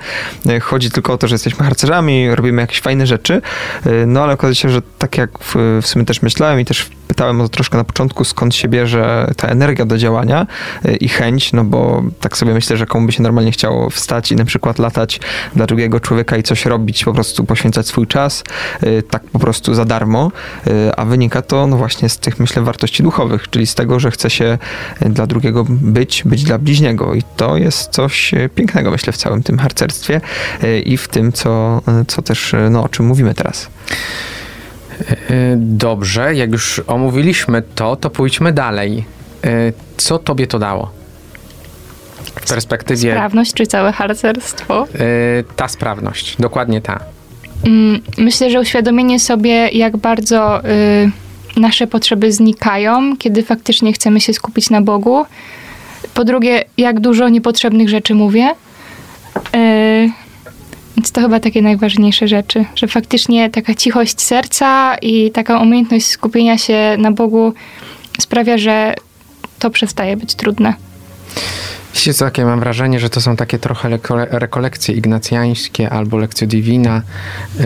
[0.49, 3.41] y, chodzi tylko o to, że jesteśmy harcerzami, robimy jakieś fajne rzeczy,
[3.85, 6.89] y, no ale okazuje się, że tak jak w, w sumie też myślałem i też
[7.07, 10.47] pytałem o to troszkę na początku, skąd się bierze ta energia do działania
[10.85, 14.31] y, i chęć, no bo tak sobie myślę, że komu by się normalnie chciało wstać
[14.31, 15.19] i na przykład latać
[15.55, 18.43] dla drugiego człowieka i coś robić, po prostu poświęcać swój czas,
[19.09, 20.31] tak po prostu za darmo,
[20.97, 24.29] a wynika to no właśnie z tych, myślę, wartości duchowych, czyli z tego, że chce
[24.29, 24.57] się
[25.01, 27.15] dla drugiego być, być dla bliźniego.
[27.15, 30.21] I to jest coś y, pięknego, myślę, w całym tym harcerstwie
[30.63, 33.69] y, i w tym, co, y, co też, no o czym mówimy teraz.
[35.57, 39.05] Dobrze, jak już omówiliśmy to, to pójdźmy dalej.
[39.97, 40.91] Co tobie to dało?
[42.35, 44.87] W perspektywie Sprawność czy całe harcerstwo?
[45.55, 46.99] ta sprawność, dokładnie ta.
[47.65, 51.11] Mm, Myślę, że uświadomienie sobie, jak bardzo y,
[51.59, 55.25] nasze potrzeby znikają, kiedy faktycznie chcemy się skupić na Bogu.
[56.13, 58.49] Po drugie, jak dużo niepotrzebnych rzeczy mówię.
[59.55, 60.11] Y,
[60.97, 66.57] więc to chyba takie najważniejsze rzeczy, że faktycznie taka cichość serca i taka umiejętność skupienia
[66.57, 67.53] się na Bogu
[68.19, 68.93] sprawia, że
[69.59, 70.73] to przestaje być trudne.
[71.95, 76.47] Wiecie co, takie mam wrażenie, że to są takie trochę lekole- rekolekcje ignacjańskie albo lekcje
[76.47, 77.65] divina yy,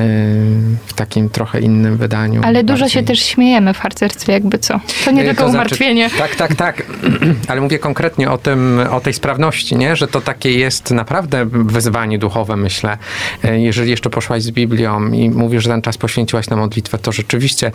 [0.85, 2.41] w takim trochę innym wydaniu.
[2.43, 3.01] Ale dużo bardziej.
[3.01, 4.79] się też śmiejemy w harcerstwie, jakby co.
[5.05, 6.09] To nie Yy, tylko to znaczy- umartwienie.
[6.17, 6.83] Tak, tak, tak.
[7.47, 9.95] Ale mówię konkretnie o tym, o tej sprawności, nie?
[9.95, 12.97] Że to takie jest naprawdę wyzwanie duchowe, myślę.
[13.43, 17.11] Yy, Jeżeli jeszcze poszłaś z Biblią i mówisz, że ten czas poświęciłaś na modlitwę, to
[17.11, 17.71] rzeczywiście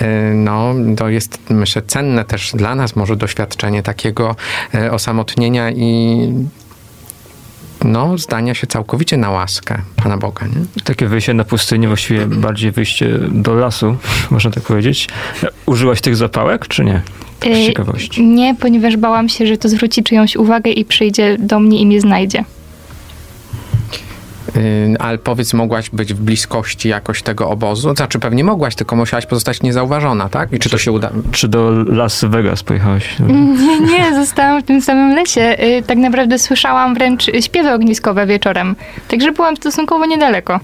[0.00, 4.36] yy, no, to jest, myślę, cenne też dla nas może doświadczenie takiego
[4.74, 5.93] yy, osamotnienia i
[7.84, 10.82] no, zdania się całkowicie na łaskę Pana Boga, nie?
[10.84, 13.96] Takie wyjście na pustynię, właściwie bardziej wyjście do lasu,
[14.30, 15.08] można tak powiedzieć.
[15.66, 17.02] Użyłaś tych zapałek, czy nie?
[17.40, 18.22] Tak z Yy, ciekawości.
[18.24, 22.00] Nie, ponieważ bałam się, że to zwróci czyjąś uwagę i przyjdzie do mnie i mnie
[22.00, 22.44] znajdzie.
[24.98, 27.96] Ale powiedz, mogłaś być w bliskości jakoś tego obozu?
[27.96, 30.52] Znaczy pewnie mogłaś, tylko musiałaś pozostać niezauważona, tak?
[30.52, 31.10] I czy to się uda?
[31.32, 33.16] Czy do Las Vegas pojechałaś?
[33.66, 35.56] Nie, nie, zostałam w tym samym lesie.
[35.78, 38.76] Y, Tak naprawdę słyszałam wręcz śpiewy ogniskowe wieczorem.
[39.08, 40.60] Także byłam stosunkowo niedaleko.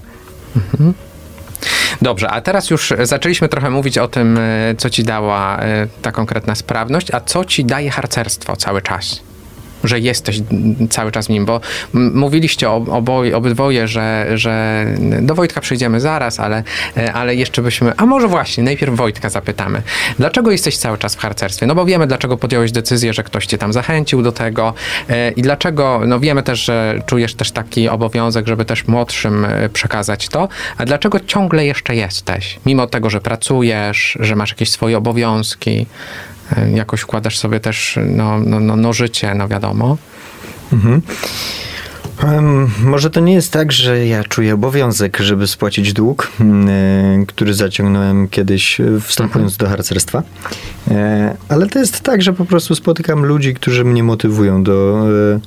[2.01, 4.35] Dobrze, a teraz już zaczęliśmy trochę mówić o tym,
[4.67, 9.21] yy, co ci dała yy, ta konkretna sprawność, a co ci daje harcerstwo cały czas?
[9.83, 10.41] Że jesteś
[10.89, 11.61] cały czas nim, bo
[11.93, 14.85] mówiliście oboje, obydwoje, że, że
[15.21, 16.63] do Wojtka przyjdziemy zaraz, ale,
[16.95, 17.93] yy, ale jeszcze byśmy.
[17.97, 19.81] A może właśnie, najpierw Wojtka zapytamy.
[20.19, 21.65] Dlaczego jesteś cały czas w harcerstwie?
[21.65, 24.73] No bo wiemy, dlaczego podjąłeś decyzję, że ktoś cię tam zachęcił do tego
[25.09, 29.69] yy, i dlaczego, no wiemy też, że czujesz też taki obowiązek, żeby też młodszym yy,
[29.69, 32.59] przekazać to, a dlaczego ciągle jeszcze jesteś?
[32.65, 35.85] Mimo tego, że pracujesz, że masz jakieś swoje obowiązki,
[36.73, 39.97] jakoś układasz sobie też no, no, no, no życie, no wiadomo.
[40.73, 41.01] Mhm.
[42.83, 46.69] Może to nie jest tak, że ja czuję obowiązek, żeby spłacić dług, mm,
[47.21, 50.23] e, który zaciągnąłem kiedyś e, wstępując do harcerstwa.
[50.91, 55.39] E, ale to jest tak, że po prostu spotykam ludzi, którzy mnie motywują do e,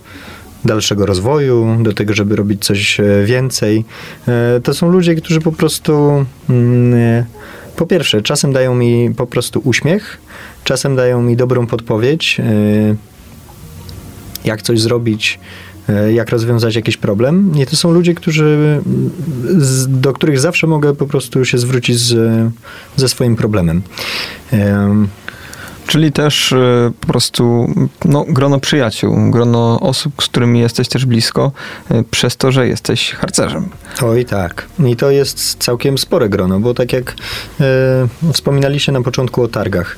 [0.64, 3.84] dalszego rozwoju, do tego, żeby robić coś e, więcej.
[4.28, 7.24] E, to są ludzie, którzy po prostu mm, e,
[7.76, 10.18] po pierwsze, czasem dają mi po prostu uśmiech,
[10.64, 12.44] czasem dają mi dobrą podpowiedź, e,
[14.44, 15.40] jak coś zrobić,
[15.88, 17.52] e, jak rozwiązać jakiś problem.
[17.62, 18.80] I to są ludzie, którzy,
[19.88, 22.52] do których zawsze mogę po prostu się zwrócić z,
[22.96, 23.82] ze swoim problemem.
[25.86, 31.52] Czyli też e, po prostu no, grono przyjaciół, grono osób, z którymi jesteś też blisko,
[31.90, 33.68] e, przez to, że jesteś harcerzem.
[34.02, 34.66] Oj tak.
[34.86, 37.14] I to jest całkiem spore grono, bo tak jak
[37.60, 39.96] e, wspominaliście na początku o targach.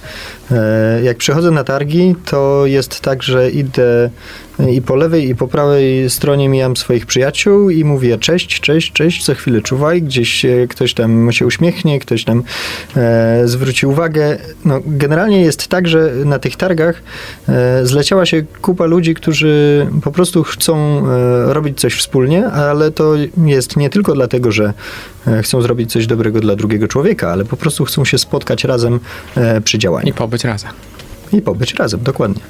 [0.51, 4.11] E, jak przychodzę na targi, to jest tak, że idę
[4.59, 9.25] i po lewej, i po prawej stronie mijam swoich przyjaciół i mówię cześć, cześć, cześć,
[9.25, 12.43] za chwilę czuwaj, gdzieś e, ktoś tam się uśmiechnie, ktoś tam
[12.97, 14.39] e, zwróci uwagę.
[14.65, 17.03] No, generalnie jest tak, że na tych targach
[17.49, 20.77] e, zleciała się kupa ludzi, którzy po prostu chcą
[21.09, 23.15] e, robić coś wspólnie, ale to
[23.45, 24.73] jest nie tylko dlatego, że
[25.27, 29.01] e, chcą zrobić coś dobrego dla drugiego człowieka, ale po prostu chcą się spotkać razem
[29.37, 30.71] e, przy I działaniu pobyć razem.
[31.33, 32.41] i pobyć razem, dokładnie.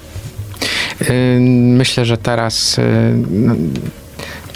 [1.01, 1.41] Yy,
[1.77, 2.85] Myślę, że teraz yy,
[3.31, 3.55] no,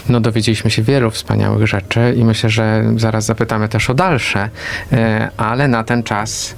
[0.09, 4.49] no, dowiedzieliśmy się wielu wspaniałych rzeczy i myślę, że zaraz zapytamy też o dalsze,
[4.91, 4.97] yy,
[5.37, 6.55] ale na ten czas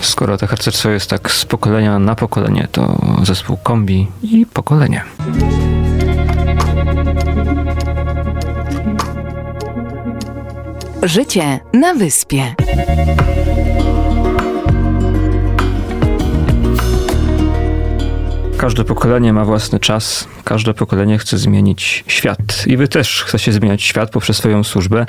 [0.00, 5.04] Skoro to harcerstwo jest tak z pokolenia na pokolenie, to zespół kombi i pokolenie.
[11.02, 12.54] Życie na wyspie.
[18.56, 22.66] Każde pokolenie ma własny czas, każde pokolenie chce zmienić świat.
[22.66, 25.06] I wy też chcecie zmieniać świat poprzez swoją służbę.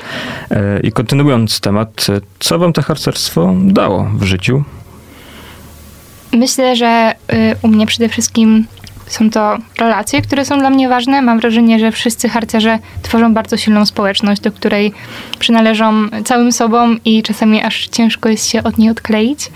[0.51, 4.63] E, I kontynuując temat, e, co wam to harcerstwo dało w życiu?
[6.33, 8.65] Myślę, że y, u mnie przede wszystkim
[9.07, 11.21] są to relacje, które są dla mnie ważne.
[11.21, 14.93] Mam wrażenie, że wszyscy harcerze tworzą bardzo silną społeczność, do której
[15.39, 15.93] przynależą
[16.25, 19.51] całym sobą i czasami aż ciężko jest się od niej odkleić.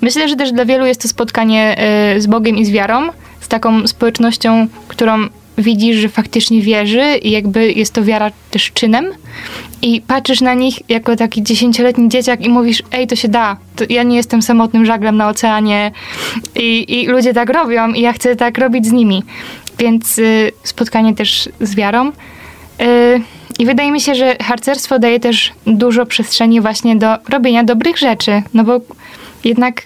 [0.00, 1.76] Myślę, że też dla wielu jest to spotkanie
[2.16, 3.08] y, z Bogiem i z wiarą,
[3.42, 5.28] z taką społecznością, którą
[5.58, 9.06] widzisz, że faktycznie wierzy i jakby jest to wiara też czynem.
[9.82, 13.56] I patrzysz na nich jako taki dziesięcioletni dzieciak i mówisz, ej, to się da.
[13.76, 15.92] To ja nie jestem samotnym żaglem na oceanie.
[16.54, 19.22] I, I ludzie tak robią i ja chcę tak robić z nimi.
[19.78, 22.08] Więc y, spotkanie też z wiarą.
[22.08, 22.12] Y,
[23.58, 28.42] I wydaje mi się, że harcerstwo daje też dużo przestrzeni właśnie do robienia dobrych rzeczy.
[28.54, 28.80] No bo
[29.44, 29.82] jednak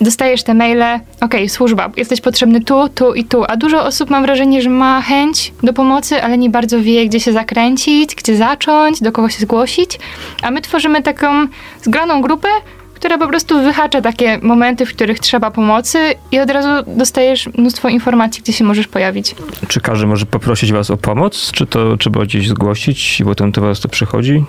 [0.00, 4.22] dostajesz te maile, okej, służba, jesteś potrzebny tu, tu i tu, a dużo osób mam
[4.22, 9.00] wrażenie, że ma chęć do pomocy, ale nie bardzo wie, gdzie się zakręcić, gdzie zacząć,
[9.00, 9.98] do kogo się zgłosić,
[10.42, 11.46] a my tworzymy taką
[11.82, 12.48] zgraną grupę,
[12.94, 15.98] która po prostu wyhacza takie momenty, w których trzeba pomocy
[16.32, 19.34] i od razu dostajesz mnóstwo informacji, gdzie się możesz pojawić.
[19.68, 21.52] Czy każdy może poprosić was o pomoc?
[21.52, 24.44] Czy to trzeba gdzieś zgłosić i potem do was to przychodzi?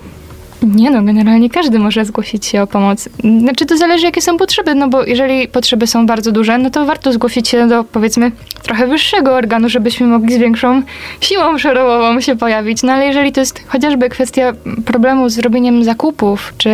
[0.64, 3.10] Nie no, generalnie każdy może zgłosić się o pomoc.
[3.40, 6.86] Znaczy to zależy jakie są potrzeby, no bo jeżeli potrzeby są bardzo duże, no to
[6.86, 8.32] warto zgłosić się do powiedzmy
[8.64, 10.82] trochę wyższego organu, żebyśmy mogli z większą
[11.22, 12.84] siłą przerołową się pojawić.
[12.84, 14.54] No ale jeżeli to jest chociażby kwestia
[14.86, 16.70] problemu z robieniem zakupów, czy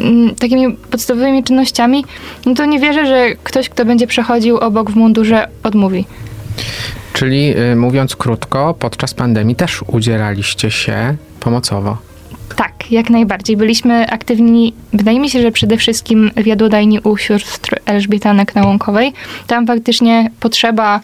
[0.00, 2.04] mm, takimi podstawowymi czynnościami,
[2.46, 6.04] no to nie wierzę, że ktoś, kto będzie przechodził obok w mundurze, odmówi.
[7.12, 12.11] Czyli y, mówiąc krótko, podczas pandemii też udzielaliście się pomocowo.
[12.56, 13.56] Tak, jak najbardziej.
[13.56, 19.12] Byliśmy aktywni, wydaje mi się, że przede wszystkim w jadłodajni u sióstr Elżbietanek na Łąkowej.
[19.46, 21.00] Tam faktycznie potrzeba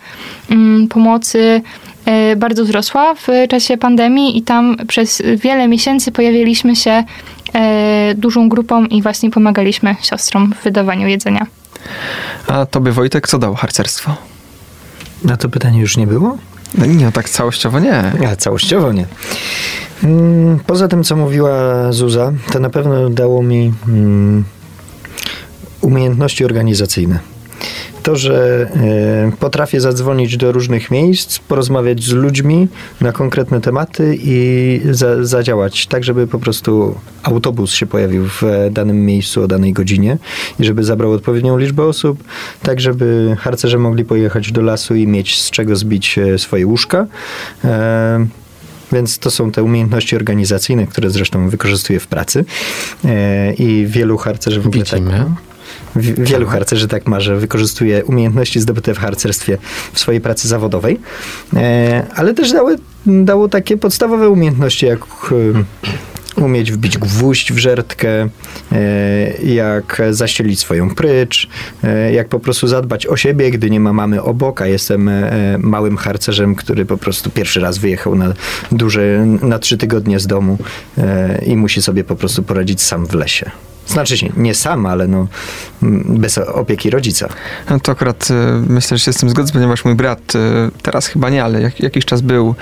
[0.50, 1.62] mm, pomocy
[2.04, 7.04] e, bardzo wzrosła w czasie pandemii i tam przez wiele miesięcy pojawiliśmy się
[7.54, 11.46] e, dużą grupą i właśnie pomagaliśmy siostrom w wydawaniu jedzenia.
[12.46, 14.16] A tobie Wojtek, co dało harcerstwo?
[15.24, 16.38] Na to pytanie już nie było?
[16.74, 18.12] No nie, no tak całościowo nie.
[18.32, 19.06] A całościowo nie.
[20.04, 21.52] Mm, Poza tym, co mówiła
[21.92, 24.44] Zuza, to na pewno dało mi mm,
[25.80, 27.18] umiejętności organizacyjne.
[28.02, 28.68] To, że
[29.28, 32.68] e, potrafię zadzwonić do różnych miejsc, porozmawiać z ludźmi
[33.00, 38.70] na konkretne tematy i za, zadziałać tak, żeby po prostu autobus się pojawił w e,
[38.70, 40.18] danym miejscu o danej godzinie
[40.60, 42.24] i żeby zabrał odpowiednią liczbę osób,
[42.62, 47.06] tak żeby harcerze mogli pojechać do lasu i mieć z czego zbić e, swoje łóżka.
[48.92, 52.44] Więc to są te umiejętności organizacyjne, które zresztą wykorzystuję w pracy.
[53.58, 55.10] I wielu harcerzy w ogóle Widzimy.
[55.10, 55.47] tak.
[55.98, 59.58] Wielu harcerzy tak ma, że wykorzystuje umiejętności zdobyte w harcerstwie
[59.92, 61.00] w swojej pracy zawodowej,
[61.56, 65.00] e, ale też dały, dało takie podstawowe umiejętności, jak
[66.36, 68.28] e, umieć wbić gwóźdź w żertkę,
[68.72, 71.48] e, jak zaścielić swoją prycz,
[72.12, 75.10] jak po prostu zadbać o siebie, gdy nie ma mamy obok, a jestem
[75.58, 78.32] małym harcerzem, który po prostu pierwszy raz wyjechał na
[78.72, 80.58] duże, na trzy tygodnie z domu
[81.46, 83.50] i musi sobie po prostu poradzić sam w lesie.
[83.88, 85.26] Znaczy się, nie sam, ale no,
[85.82, 87.28] bez opieki rodzica.
[87.70, 88.34] No to akurat y,
[88.68, 90.38] myślę, że się z tym zgodzę, ponieważ mój brat, y,
[90.82, 92.54] teraz chyba nie, ale jak, jakiś czas był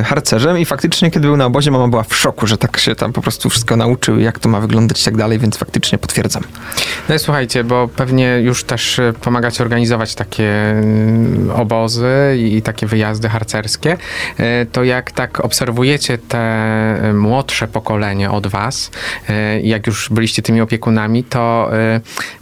[0.00, 2.94] y, harcerzem i faktycznie, kiedy był na obozie, mama była w szoku, że tak się
[2.94, 6.42] tam po prostu wszystko nauczył, jak to ma wyglądać i tak dalej, więc faktycznie potwierdzam.
[7.08, 13.28] No i słuchajcie, bo pewnie już też pomagacie organizować takie mm, obozy i takie wyjazdy
[13.28, 13.96] harcerskie,
[14.40, 18.90] y, to jak tak obserwujecie te młodsze pokolenie od was,
[19.30, 21.70] y, i jak już byliście tymi opiekunami, to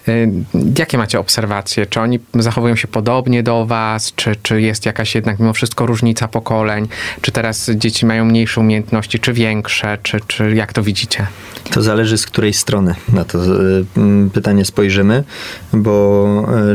[0.07, 0.31] y, y,
[0.79, 1.87] jakie macie obserwacje?
[1.87, 4.13] Czy oni zachowują się podobnie do was?
[4.17, 6.89] Czy, czy jest jakaś jednak mimo wszystko różnica pokoleń?
[7.21, 9.99] Czy teraz dzieci mają mniejsze umiejętności, czy większe?
[10.03, 11.27] Czy, czy jak to widzicie?
[11.71, 13.85] To zależy z której strony na to y,
[14.33, 15.25] pytanie spojrzymy,
[15.73, 16.21] bo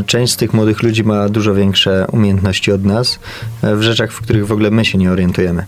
[0.06, 3.20] część z tych młodych ludzi ma dużo większe umiejętności od nas
[3.64, 5.66] w rzeczach, w których w ogóle my się nie orientujemy.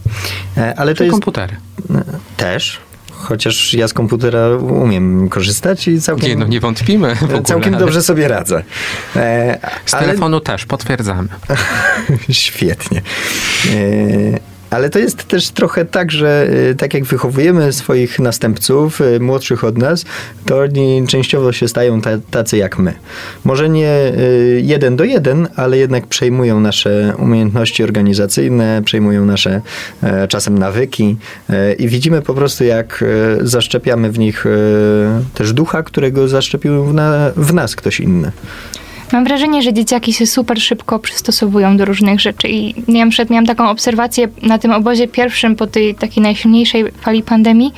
[0.58, 1.56] E, Ale to Czy jest komputery?
[2.38, 2.80] też,
[3.18, 7.42] chociaż ja z komputera umiem korzystać i całkiem, Nie, no nie wątpimy w ogóle.
[7.42, 8.64] całkiem ale dobrze sobie radzę.
[9.16, 11.28] E, Z ale- telefonu też, potwierdzamy.
[12.32, 13.02] Świetnie.
[13.70, 19.20] E, Ale to jest też trochę tak, że e, tak jak wychowujemy swoich następców, e,
[19.20, 20.06] młodszych od nas,
[20.46, 22.94] to oni częściowo się stają ta, tacy jak my.
[23.46, 24.14] Może nie e,
[24.60, 29.62] jeden do jeden, ale jednak przejmują nasze umiejętności organizacyjne, przejmują nasze
[30.04, 31.18] e, czasem nawyki
[31.50, 33.04] e, i widzimy po prostu, jak
[33.42, 34.46] e, zaszczepiamy w nich
[35.34, 36.84] też ducha, którego zaszczepił
[37.36, 38.32] w nas ktoś inny.
[39.12, 43.46] Mam wrażenie, że dzieciaki się super szybko przystosowują do różnych rzeczy i wiem, przed miałam
[43.46, 47.74] taką obserwację na tym obozie pierwszym po tej takiej najsilniejszej fali pandemii,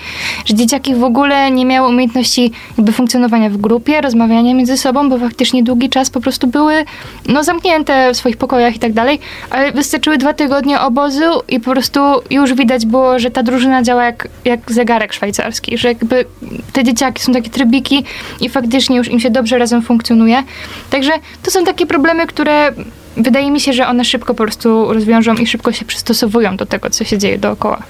[0.46, 5.18] że dzieciaki w ogóle nie miały umiejętności jakby funkcjonowania w grupie, rozmawiania między sobą, bo
[5.18, 6.86] faktycznie długi czas po prostu były
[7.28, 11.72] no, zamknięte w swoich pokojach i tak dalej, ale wystarczyły dwa tygodnie obozu i po
[11.72, 16.26] prostu już widać było, że ta drużyna działa jak, jak zegarek szwajcarski, że jakby
[16.74, 18.04] te dzieciaki są takie trybiki
[18.42, 20.44] i faktycznie już im się dobrze razem funkcjonuje.
[20.89, 22.71] Także to są takie problemy, które
[23.17, 26.89] wydaje mi się, że one szybko po prostu rozwiążą i szybko się przystosowują do tego,
[26.89, 27.84] co się dzieje dookoła.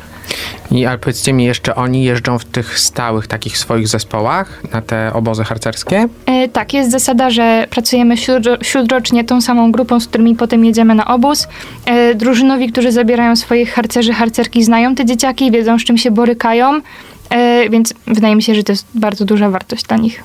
[0.72, 5.14] I ale powiedzcie mi jeszcze, oni jeżdżą w tych stałych takich swoich zespołach na te
[5.14, 6.08] obozy harcerskie?
[6.26, 10.96] E, tak, jest zasada, że pracujemy śródro- śródrocznie tą samą grupą, z którymi potem jedziemy
[10.96, 11.48] na obóz.
[11.86, 16.82] E, drużynowi, którzy zabierają swoich harcerzy, harcerki, znają te dzieciaki, wiedzą, z czym się borykają,
[17.30, 20.24] e, więc wydaje mi się, że to jest bardzo duża wartość dla nich.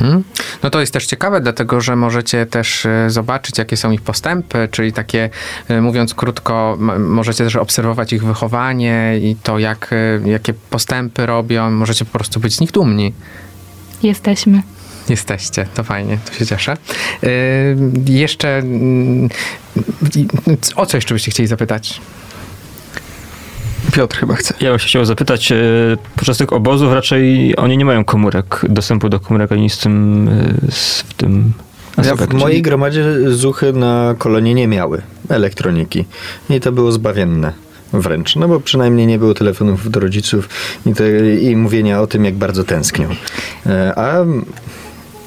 [0.00, 0.24] Mhm.
[0.62, 4.68] No to jest też ciekawe, dlatego że możecie też e, zobaczyć, jakie są ich postępy,
[4.70, 5.30] czyli takie,
[5.68, 11.70] e, mówiąc krótko, możecie też obserwować ich wychowanie i to, jak, e, jakie postępy robią.
[11.70, 13.12] Możecie po prostu być z nich dumni.
[14.02, 14.62] Jesteśmy.
[15.08, 16.76] Jesteście, to fajnie, to się cieszę.
[17.22, 17.30] Yy,
[18.06, 19.28] jeszcze mm,
[20.76, 22.00] o co jeszcze byście chcieli zapytać?
[23.92, 24.54] Piotr chyba chce.
[24.60, 25.56] Ja bym się chciał zapytać, e,
[26.16, 30.28] podczas tych obozów raczej oni nie mają komórek, dostępu do komórek ani z tym,
[30.68, 31.52] e, z w tym
[32.04, 36.04] Ja w mojej gromadzie zuchy na kolonie nie miały elektroniki.
[36.50, 37.52] I to było zbawienne
[37.92, 38.36] wręcz.
[38.36, 40.48] No bo przynajmniej nie było telefonów do rodziców
[40.86, 41.04] i, to,
[41.40, 43.08] i mówienia o tym, jak bardzo tęsknią.
[43.66, 44.24] E, A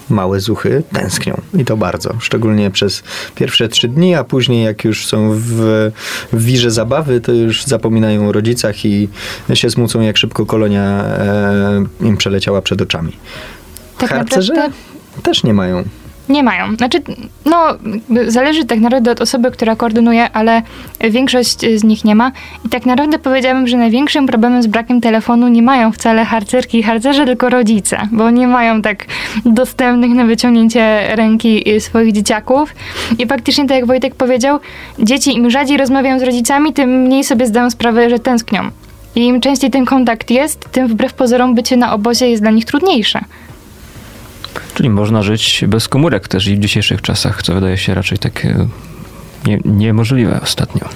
[0.10, 2.14] małe zuchy tęsknią i to bardzo.
[2.20, 3.04] Szczególnie przez
[3.36, 5.92] pierwsze trzy dni, a później jak już są w,
[6.34, 9.10] w wirze zabawy, to już zapominają o rodzicach i
[9.54, 13.18] się smucą, jak szybko kolonia e, im przeleciała przed oczami.
[13.98, 14.78] Tak Harcerze naprawdę
[15.24, 15.84] też nie mają.
[16.30, 16.76] Nie mają.
[16.76, 17.02] Znaczy,
[17.46, 17.58] no,
[18.28, 20.62] zależy tak naprawdę od osoby, która koordynuje, ale
[21.12, 22.32] większość z nich nie ma.
[22.66, 26.84] I tak naprawdę powiedziałabym, że największym problemem z brakiem telefonu nie mają wcale harcerki i
[26.84, 29.06] harcerze, tylko rodzice, bo nie mają tak
[29.46, 32.76] dostępnych na wyciągnięcie ręki y, swoich dzieciaków.
[33.20, 34.60] I faktycznie, tak jak Wojtek powiedział,
[35.00, 38.62] dzieci im rzadziej rozmawiają z rodzicami, tym mniej sobie zdają sprawę, że tęsknią.
[39.16, 42.66] I im częściej ten kontakt jest, tym wbrew pozorom bycie na obozie jest dla nich
[42.66, 43.20] trudniejsze.
[44.74, 48.68] Czyli można żyć bez komórek też i w dzisiejszych czasach, co wydaje się raczej takie
[49.46, 50.90] nie, niemożliwe ostatnio.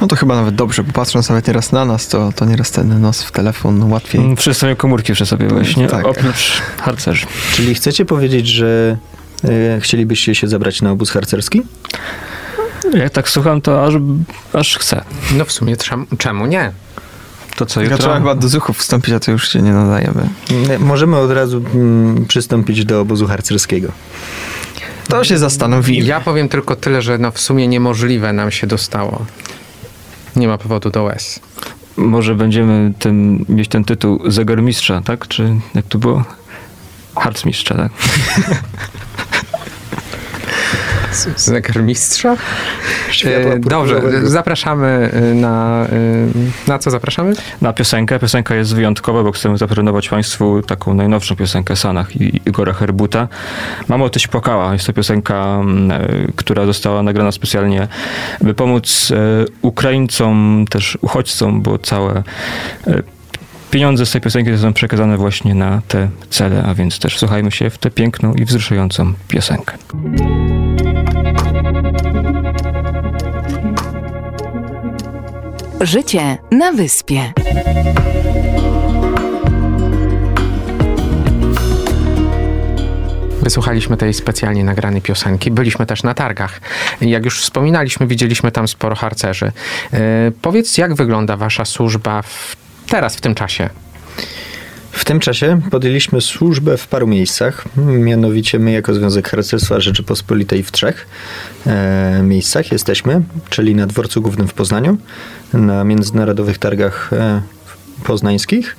[0.00, 3.00] No to chyba nawet dobrze, bo patrząc nawet nieraz na nas, to, to nieraz ten
[3.00, 4.20] nos w telefon łatwiej.
[4.20, 6.06] Mm, Wszyscy mają komórki przy sobie właśnie, tak.
[6.06, 7.26] oprócz harcerzy.
[7.54, 8.96] Czyli chcecie powiedzieć, że
[9.44, 11.62] e, chcielibyście się zabrać na obóz harcerski?
[12.94, 13.94] Jak tak słucham, to aż,
[14.52, 15.04] aż chcę.
[15.34, 15.76] No w sumie
[16.18, 16.72] czemu nie?
[17.56, 17.98] To co Ja jutro?
[17.98, 20.28] trzeba chyba do zuchów wstąpić, a to już się nie nadajemy.
[20.78, 23.92] Możemy od razu mm, przystąpić do obozu harcerskiego.
[25.08, 26.06] To się zastanowili.
[26.06, 29.26] Ja powiem tylko tyle, że no w sumie niemożliwe nam się dostało.
[30.36, 31.40] Nie ma powodu do łez.
[31.96, 35.28] Może będziemy tym, mieć ten tytuł zegarmistrza, tak?
[35.28, 36.24] Czy jak to było?
[37.16, 37.92] Harcmistrza, tak?
[41.36, 42.36] Zegarmistrza?
[43.10, 45.86] Światła E, Dobrze, zapraszamy e, na...
[46.66, 47.32] e, Na co zapraszamy?
[47.62, 48.18] Na piosenkę.
[48.18, 53.28] Piosenka jest wyjątkowa, bo chcemy zaprezentować Państwu taką najnowszą piosenkę Sanach i Igora Herbuta.
[53.88, 54.72] Mamo, tyś płakała.
[54.72, 57.88] Jest to piosenka, mm, która została nagrana specjalnie,
[58.40, 59.12] by pomóc
[59.62, 62.22] Ukraińcom, też uchodźcom, bo całe
[63.76, 67.70] pieniądze z tej piosenki są przekazane właśnie na te cele, a więc też słuchajmy się
[67.70, 69.78] w tę piękną i wzruszającą piosenkę.
[75.80, 77.32] Życie na wyspie.
[83.42, 85.50] Wysłuchaliśmy tej specjalnie nagranej piosenki.
[85.50, 86.60] Byliśmy też na targach.
[87.00, 89.52] Jak już wspominaliśmy, widzieliśmy tam sporo harcerzy.
[89.92, 93.70] E, Powiedz, jak wygląda wasza służba w, teraz, w tym czasie?
[94.92, 97.64] W tym czasie podjęliśmy służbę w paru miejscach.
[97.76, 101.06] Mianowicie my jako Związek Harcerstwa Rzeczypospolitej w trzech
[101.66, 104.98] e, miejscach jesteśmy, czyli na Dworcu Głównym w Poznaniu,
[105.52, 107.42] na Międzynarodowych Targach e,
[108.04, 108.76] Poznańskich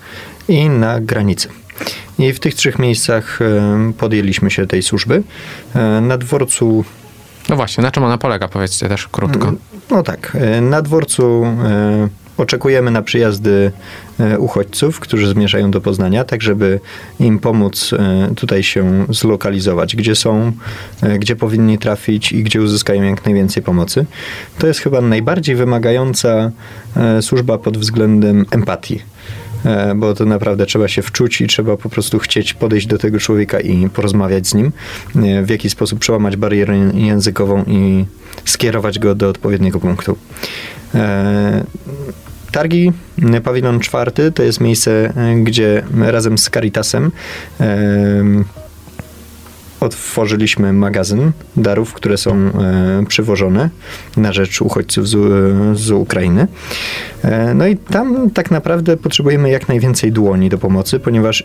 [0.48, 1.50] i na granicy.
[2.20, 5.24] I w tych trzech miejscach e, podjęliśmy się tej służby.
[5.76, 6.86] E, na dworcu
[7.50, 8.48] No właśnie, na czym ona polega?
[8.48, 9.54] Powiedzcie też krótko.
[9.92, 10.38] No tak.
[10.40, 13.72] e, Na dworcu e, oczekujemy na przyjazdy
[14.20, 16.80] e, uchodźców, którzy zmierzają do Poznania, tak żeby
[17.20, 20.52] im pomóc e, tutaj się zlokalizować, gdzie są,
[21.02, 24.06] e, gdzie powinni trafić i gdzie uzyskają jak najwięcej pomocy.
[24.60, 26.52] To jest chyba najbardziej wymagająca
[27.22, 29.02] służba pod względem empatii.
[29.96, 33.60] Bo to naprawdę trzeba się wczuć i trzeba po prostu chcieć podejść do tego człowieka
[33.60, 34.72] i porozmawiać z nim,
[35.44, 38.06] w jaki sposób przełamać barierę językową i
[38.46, 40.18] skierować go do odpowiedniego punktu.
[42.48, 42.92] E, Targi,
[43.34, 47.12] e, pawilon czwarty, to jest miejsce, e, gdzie razem z Caritasem
[47.60, 48.46] em,
[49.80, 52.52] otworzyliśmy magazyn darów, które są e,
[53.08, 53.70] przywożone
[54.18, 55.18] na rzecz uchodźców z,
[55.80, 56.48] z Ukrainy.
[57.24, 61.44] E, no i tam tak naprawdę potrzebujemy jak najwięcej dłoni do pomocy, ponieważ e,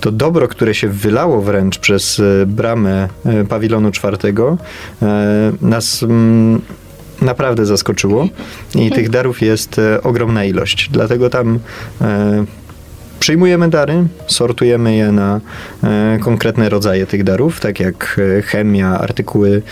[0.00, 4.58] to dobro, które się wylało wręcz przez e, bramę e, pawilonu czwartego,
[5.02, 6.60] e, nas mm,
[7.22, 8.28] naprawdę zaskoczyło
[8.74, 10.88] i tych darów jest e, ogromna ilość.
[10.92, 11.58] Dlatego tam
[12.00, 12.44] e,
[13.20, 15.40] przyjmujemy dary, sortujemy je na
[15.84, 19.62] e, konkretne rodzaje tych darów, tak jak chemia, artykuły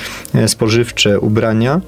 [0.46, 1.80] spożywcze, ubrania.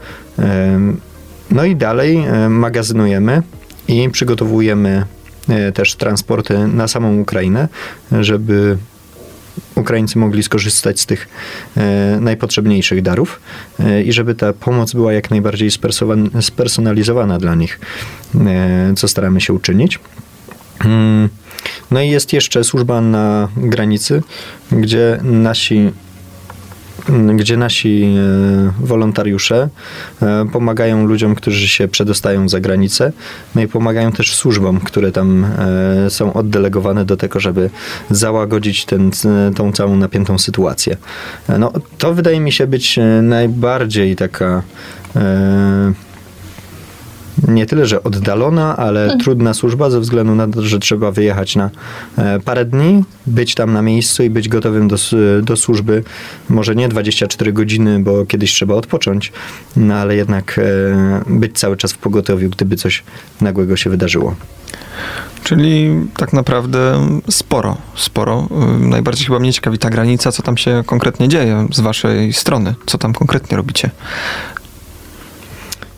[1.50, 3.42] No i dalej magazynujemy
[3.88, 5.04] i przygotowujemy
[5.74, 7.68] też transporty na samą Ukrainę,
[8.20, 8.76] żeby
[9.74, 11.28] Ukraińcy mogli skorzystać z tych
[11.76, 13.40] e, najpotrzebniejszych darów
[13.80, 15.70] e, i żeby ta pomoc była jak najbardziej
[16.40, 17.80] spersonalizowana dla nich,
[18.34, 19.98] e, co staramy się uczynić.
[20.84, 21.28] Mm,
[21.90, 24.22] No i jest jeszcze służba na granicy,
[24.72, 25.90] gdzie nasi
[27.36, 29.68] gdzie nasi e, wolontariusze
[30.22, 33.12] e, pomagają ludziom, którzy się przedostają za granicę,
[33.54, 37.70] no i pomagają też służbom, które tam e, są oddelegowane do tego, żeby
[38.11, 39.11] załagodzić ten,
[39.56, 40.96] tą całą napiętą sytuację.
[41.58, 44.62] No, to wydaje mi się być najbardziej taka
[47.49, 49.20] nie tyle, że oddalona, ale hmm.
[49.20, 51.70] trudna służba ze względu na to, że trzeba wyjechać na
[52.18, 54.97] e, parę dni, być tam na miejscu i być gotowym do,
[55.43, 56.05] do służby.
[56.49, 59.33] Może nie 24 godziny, bo kiedyś trzeba odpocząć,
[59.76, 63.03] no ale jednak e, być cały czas w pogotowiu, gdyby coś
[63.41, 64.35] nagłego się wydarzyło.
[65.45, 68.49] Czyli tak naprawdę sporo, sporo.
[68.81, 72.99] Najbardziej chyba mnie ciekawi ta granica, co tam się konkretnie dzieje z waszej strony, co
[72.99, 73.91] tam konkretnie robicie.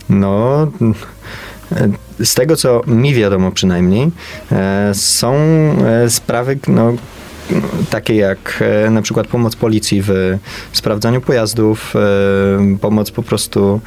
[0.08, 0.66] No,
[2.24, 4.10] z tego, co mi wiadomo przynajmniej,
[4.52, 6.92] e, są e, sprawy, no,
[7.90, 10.38] takie jak e, na przykład pomoc policji w
[10.72, 11.94] sprawdzaniu pojazdów,
[12.80, 13.80] pomoc po prostu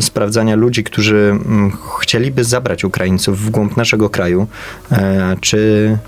[0.00, 4.46] sprawdzania ludzi, którzy mm, chcieliby zabrać Ukraińców w głąb naszego kraju,
[5.40, 5.98] czy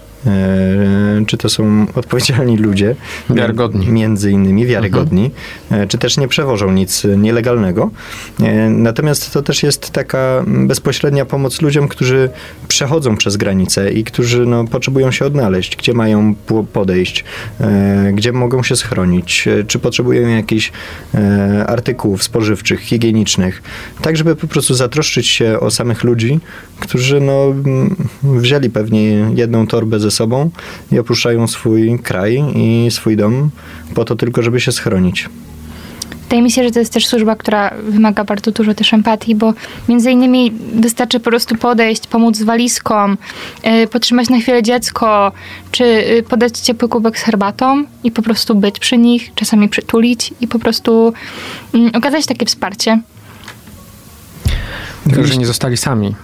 [1.26, 2.96] czy to są odpowiedzialni ludzie,
[3.30, 3.88] wiarygodni.
[3.88, 5.30] między innymi wiarygodni,
[5.70, 5.88] mhm.
[5.88, 7.90] czy też nie przewożą nic nielegalnego.
[8.40, 12.30] E, natomiast to też jest taka bezpośrednia pomoc ludziom, którzy
[12.68, 16.34] przechodzą przez granicę i którzy no, potrzebują się odnaleźć, gdzie mają
[16.72, 17.24] podejść,
[18.14, 20.72] gdzie mogą się schronić, czy potrzebują jakichś
[21.66, 23.62] artykułów spożywczych, higienicznych,
[24.02, 26.40] tak żeby po prostu zatroszczyć się o samych ludzi,
[26.80, 27.54] którzy no,
[28.22, 29.02] wzięli pewnie
[29.34, 30.50] jedną torbę ze sobą
[30.92, 33.50] i opuszczają swój kraj i swój dom
[33.94, 35.28] po to tylko, żeby się schronić.
[36.26, 39.54] Wydaje mi się, że to jest też służba, która wymaga bardzo dużo też empatii, bo
[39.88, 43.16] między innymi wystarczy po prostu podejść, pomóc z walizką,
[43.64, 45.32] yy, podtrzymać na chwilę dziecko,
[45.70, 50.34] czy yy, podać ciepły kubek z herbatą i po prostu być przy nich, czasami przytulić
[50.40, 51.12] i po prostu
[51.74, 53.00] yy, okazać takie wsparcie.
[55.22, 56.14] Że nie zostali sami.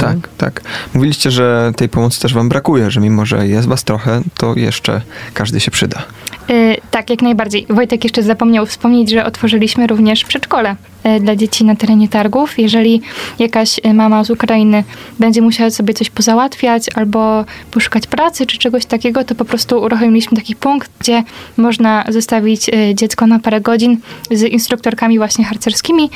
[0.00, 0.34] Tak, mhm.
[0.38, 0.62] tak.
[0.94, 5.00] Mówiliście, że tej pomocy też wam brakuje, że mimo, że jest was trochę, to jeszcze
[5.34, 6.02] każdy się przyda.
[6.48, 7.66] Yy, tak, jak najbardziej.
[7.68, 12.58] Wojtek jeszcze zapomniał wspomnieć, że otworzyliśmy również przedszkole yy, dla dzieci na terenie targów.
[12.58, 13.02] Jeżeli
[13.38, 14.84] jakaś y, mama z Ukrainy
[15.18, 20.36] będzie musiała sobie coś pozałatwiać albo poszukać pracy czy czegoś takiego, to po prostu uruchomiliśmy
[20.36, 21.24] taki punkt, gdzie
[21.56, 23.98] można zostawić dziecko na parę godzin
[24.30, 26.10] z instruktorkami właśnie harcerskimi.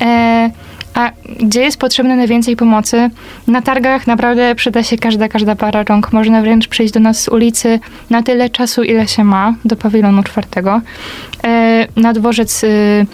[0.00, 0.50] Yy,
[0.94, 1.10] a
[1.40, 3.10] gdzie jest potrzebne najwięcej pomocy?
[3.46, 6.12] Na targach naprawdę przyda się każda, każda para rąk.
[6.12, 7.80] Można wręcz przyjść do nas z ulicy
[8.10, 10.80] na tyle czasu, ile się ma, do pawilonu czwartego.
[11.44, 13.06] E, na dworzec y,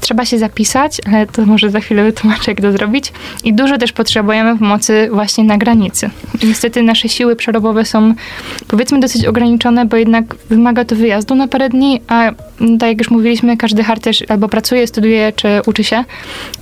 [0.00, 3.12] trzeba się zapisać, ale to może za chwilę wytłumaczę, jak to zrobić.
[3.44, 6.10] I dużo też potrzebujemy pomocy właśnie na granicy.
[6.42, 8.14] Niestety nasze siły przerobowe są
[8.68, 12.98] powiedzmy dosyć ograniczone, bo jednak wymaga to wyjazdu na parę dni, a mm, tak jak
[12.98, 16.04] już mówiliśmy, każdy harcerz albo pracuje, studiuje, czy uczy się,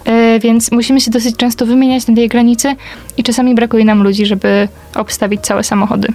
[0.07, 2.77] yy, więc musimy się dosyć często wymieniać na tej granicy
[3.17, 6.09] i czasami brakuje nam ludzi, żeby obstawić całe samochody.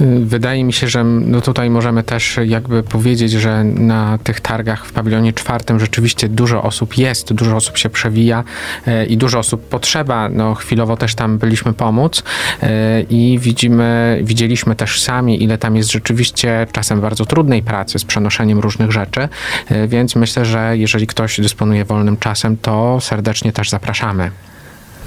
[0.00, 4.92] Wydaje mi się, że no tutaj możemy też jakby powiedzieć, że na tych targach w
[4.92, 8.44] pawilonie czwartym rzeczywiście dużo osób jest, dużo osób się przewija
[8.86, 10.28] e, i dużo osób potrzeba.
[10.28, 12.22] No chwilowo też tam byliśmy pomóc
[12.62, 18.04] e, i widzimy, widzieliśmy też sami, ile tam jest rzeczywiście czasem bardzo trudnej pracy z
[18.04, 19.28] przenoszeniem różnych rzeczy,
[19.68, 24.30] e, więc myślę, że jeżeli ktoś dysponuje wolnym czasem, to serdecznie też zapraszamy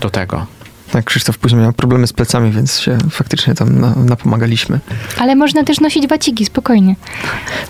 [0.02, 0.61] do tego.
[0.92, 4.80] Tak, Krzysztof później miał problemy z plecami, więc się faktycznie tam na, napomagaliśmy.
[5.20, 6.96] Ale można też nosić waciki, spokojnie.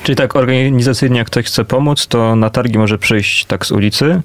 [0.03, 4.21] Czyli tak organizacyjnie, jak ktoś chce pomóc, to na targi może przyjść tak z ulicy.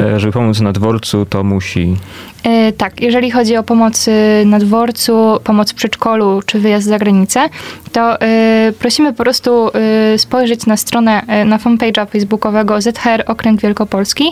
[0.00, 1.96] E, żeby pomóc na dworcu, to musi...
[2.42, 4.06] E, tak, jeżeli chodzi o pomoc
[4.46, 7.48] na dworcu, pomoc w przedszkolu czy wyjazd za granicę,
[7.92, 9.70] to e, prosimy po prostu
[10.16, 14.24] spojrzeć na stronę, na fanpage'a facebookowego ZHR Okręg Wielkopolski.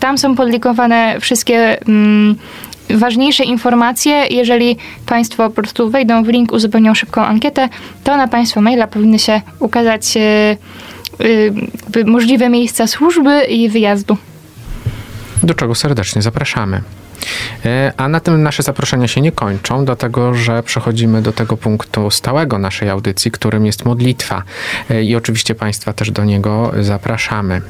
[0.00, 2.36] Tam są podlinkowane wszystkie mm,
[2.90, 4.76] ważniejsze informacje, jeżeli
[5.06, 7.68] Państwo po prostu wejdą w link, uzupełnią szybką ankietę,
[8.04, 14.16] to na Państwa maila powinny się ukazać yy, możliwe miejsca służby i wyjazdu.
[15.42, 16.80] Do czego serdecznie zapraszamy.
[17.64, 22.10] E, a na tym nasze zaproszenia się nie kończą, dlatego że przechodzimy do tego punktu
[22.10, 24.42] stałego naszej audycji, którym jest modlitwa.
[25.02, 27.62] I oczywiście Państwa też do niego zapraszamy.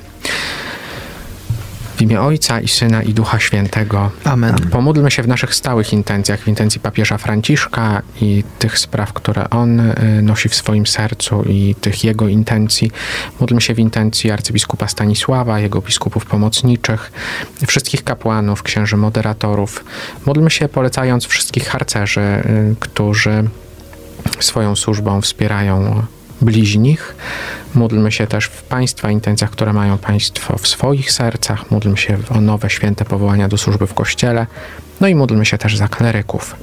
[1.97, 4.11] W imię Ojca i Syna i Ducha Świętego.
[4.25, 4.55] Amen.
[4.71, 9.81] Pomódlmy się w naszych stałych intencjach, w intencji papieża Franciszka i tych spraw, które on
[9.81, 12.91] y, nosi w swoim sercu i tych jego intencji.
[13.41, 17.13] Módlmy się w intencji arcybiskupa Stanisława, jego biskupów pomocniczych,
[17.67, 19.85] wszystkich kapłanów, księży moderatorów.
[20.27, 23.49] Módlmy się polecając wszystkich harcerzy, y, którzy
[24.41, 26.07] swoją służbą wspierają
[26.41, 27.17] bliźnich.
[27.75, 31.71] Módlmy się też w Państwa intencjach, które mają Państwo w swoich sercach.
[31.71, 34.47] Módlmy się o nowe święte powołania do służby w Kościele.
[35.01, 36.57] No i módlmy się też za kleryków.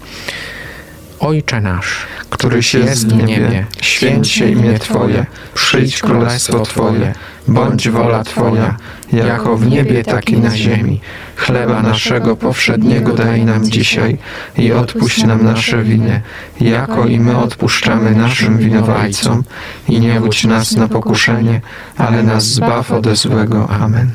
[1.24, 1.98] Ojcze nasz,
[2.30, 7.14] któryś jest w niebie, święć się imię Twoje, przyjdź królestwo Twoje,
[7.48, 8.78] bądź wola Twoja,
[9.14, 11.02] jako w niebie, tak i na ziemi.
[11.36, 14.18] Chleba naszego powszedniego daj nam dzisiaj
[14.58, 16.22] i odpuść nam nasze winy,
[16.62, 19.44] jako i my odpuszczamy naszym winowajcom.
[19.90, 21.62] I nie wódź nas na pokuszenie,
[21.98, 23.70] ale nas zbaw ode złego.
[23.70, 24.12] Amen.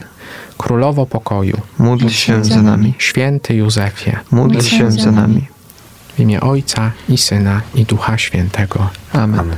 [0.59, 2.95] Królowo pokoju, Módl się za nami.
[2.99, 5.58] święty Józefie, Módl się za nami.
[6.19, 8.91] W imię Ojca i Syna i Ducha Świętego.
[9.13, 9.57] Amen.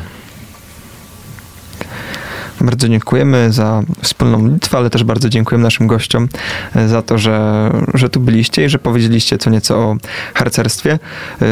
[2.61, 6.29] Bardzo dziękujemy za wspólną modlitwę, ale też bardzo dziękujemy naszym gościom
[6.77, 9.97] e, za to, że, że tu byliście i że powiedzieliście co nieco o
[10.35, 10.99] harcerstwie.
[11.43, 11.47] E,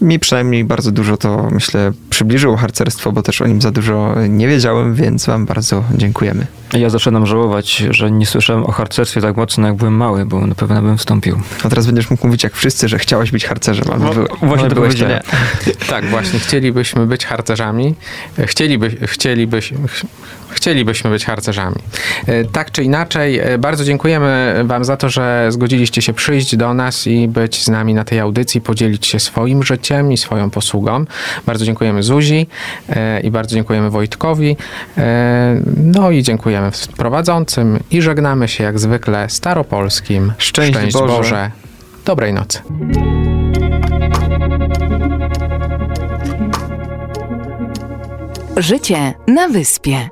[0.00, 4.48] Mi przynajmniej bardzo dużo to, myślę, przybliżyło harcerstwo, bo też o nim za dużo nie
[4.48, 6.46] wiedziałem, więc wam bardzo dziękujemy.
[6.72, 10.54] Ja zaczynam żałować, że nie słyszałem o harcerstwie tak mocno, jak byłem mały, bo na
[10.54, 11.40] pewno bym wstąpił.
[11.64, 14.74] A teraz będziesz mógł mówić jak wszyscy, że chciałeś być harcerzem, albo No, właśnie to
[14.74, 15.20] byłeś nie.
[15.90, 16.38] Tak, właśnie.
[16.38, 17.94] Chcielibyśmy być harcerzami.
[18.46, 20.04] Chcieliby, chcielibyś, ch-
[20.50, 21.76] chcielibyśmy być harcerzami.
[22.26, 26.74] E, Tak czy inaczej, e, bardzo dziękujemy Wam za to, że zgodziliście się przyjść do
[26.74, 31.04] nas i być z nami na tej audycji, podzielić się swoim życiem i swoją posługą.
[31.46, 32.46] Bardzo dziękujemy Zuzi
[32.88, 34.56] e, i bardzo dziękujemy Wojtkowi.
[35.76, 36.59] No i dziękujemy
[36.96, 40.32] prowadzącym i żegnamy się jak zwykle staropolskim.
[40.38, 41.50] Szczęść Boże.
[42.04, 42.62] Dobrej nocy.
[48.56, 50.08] Życie na wyspie.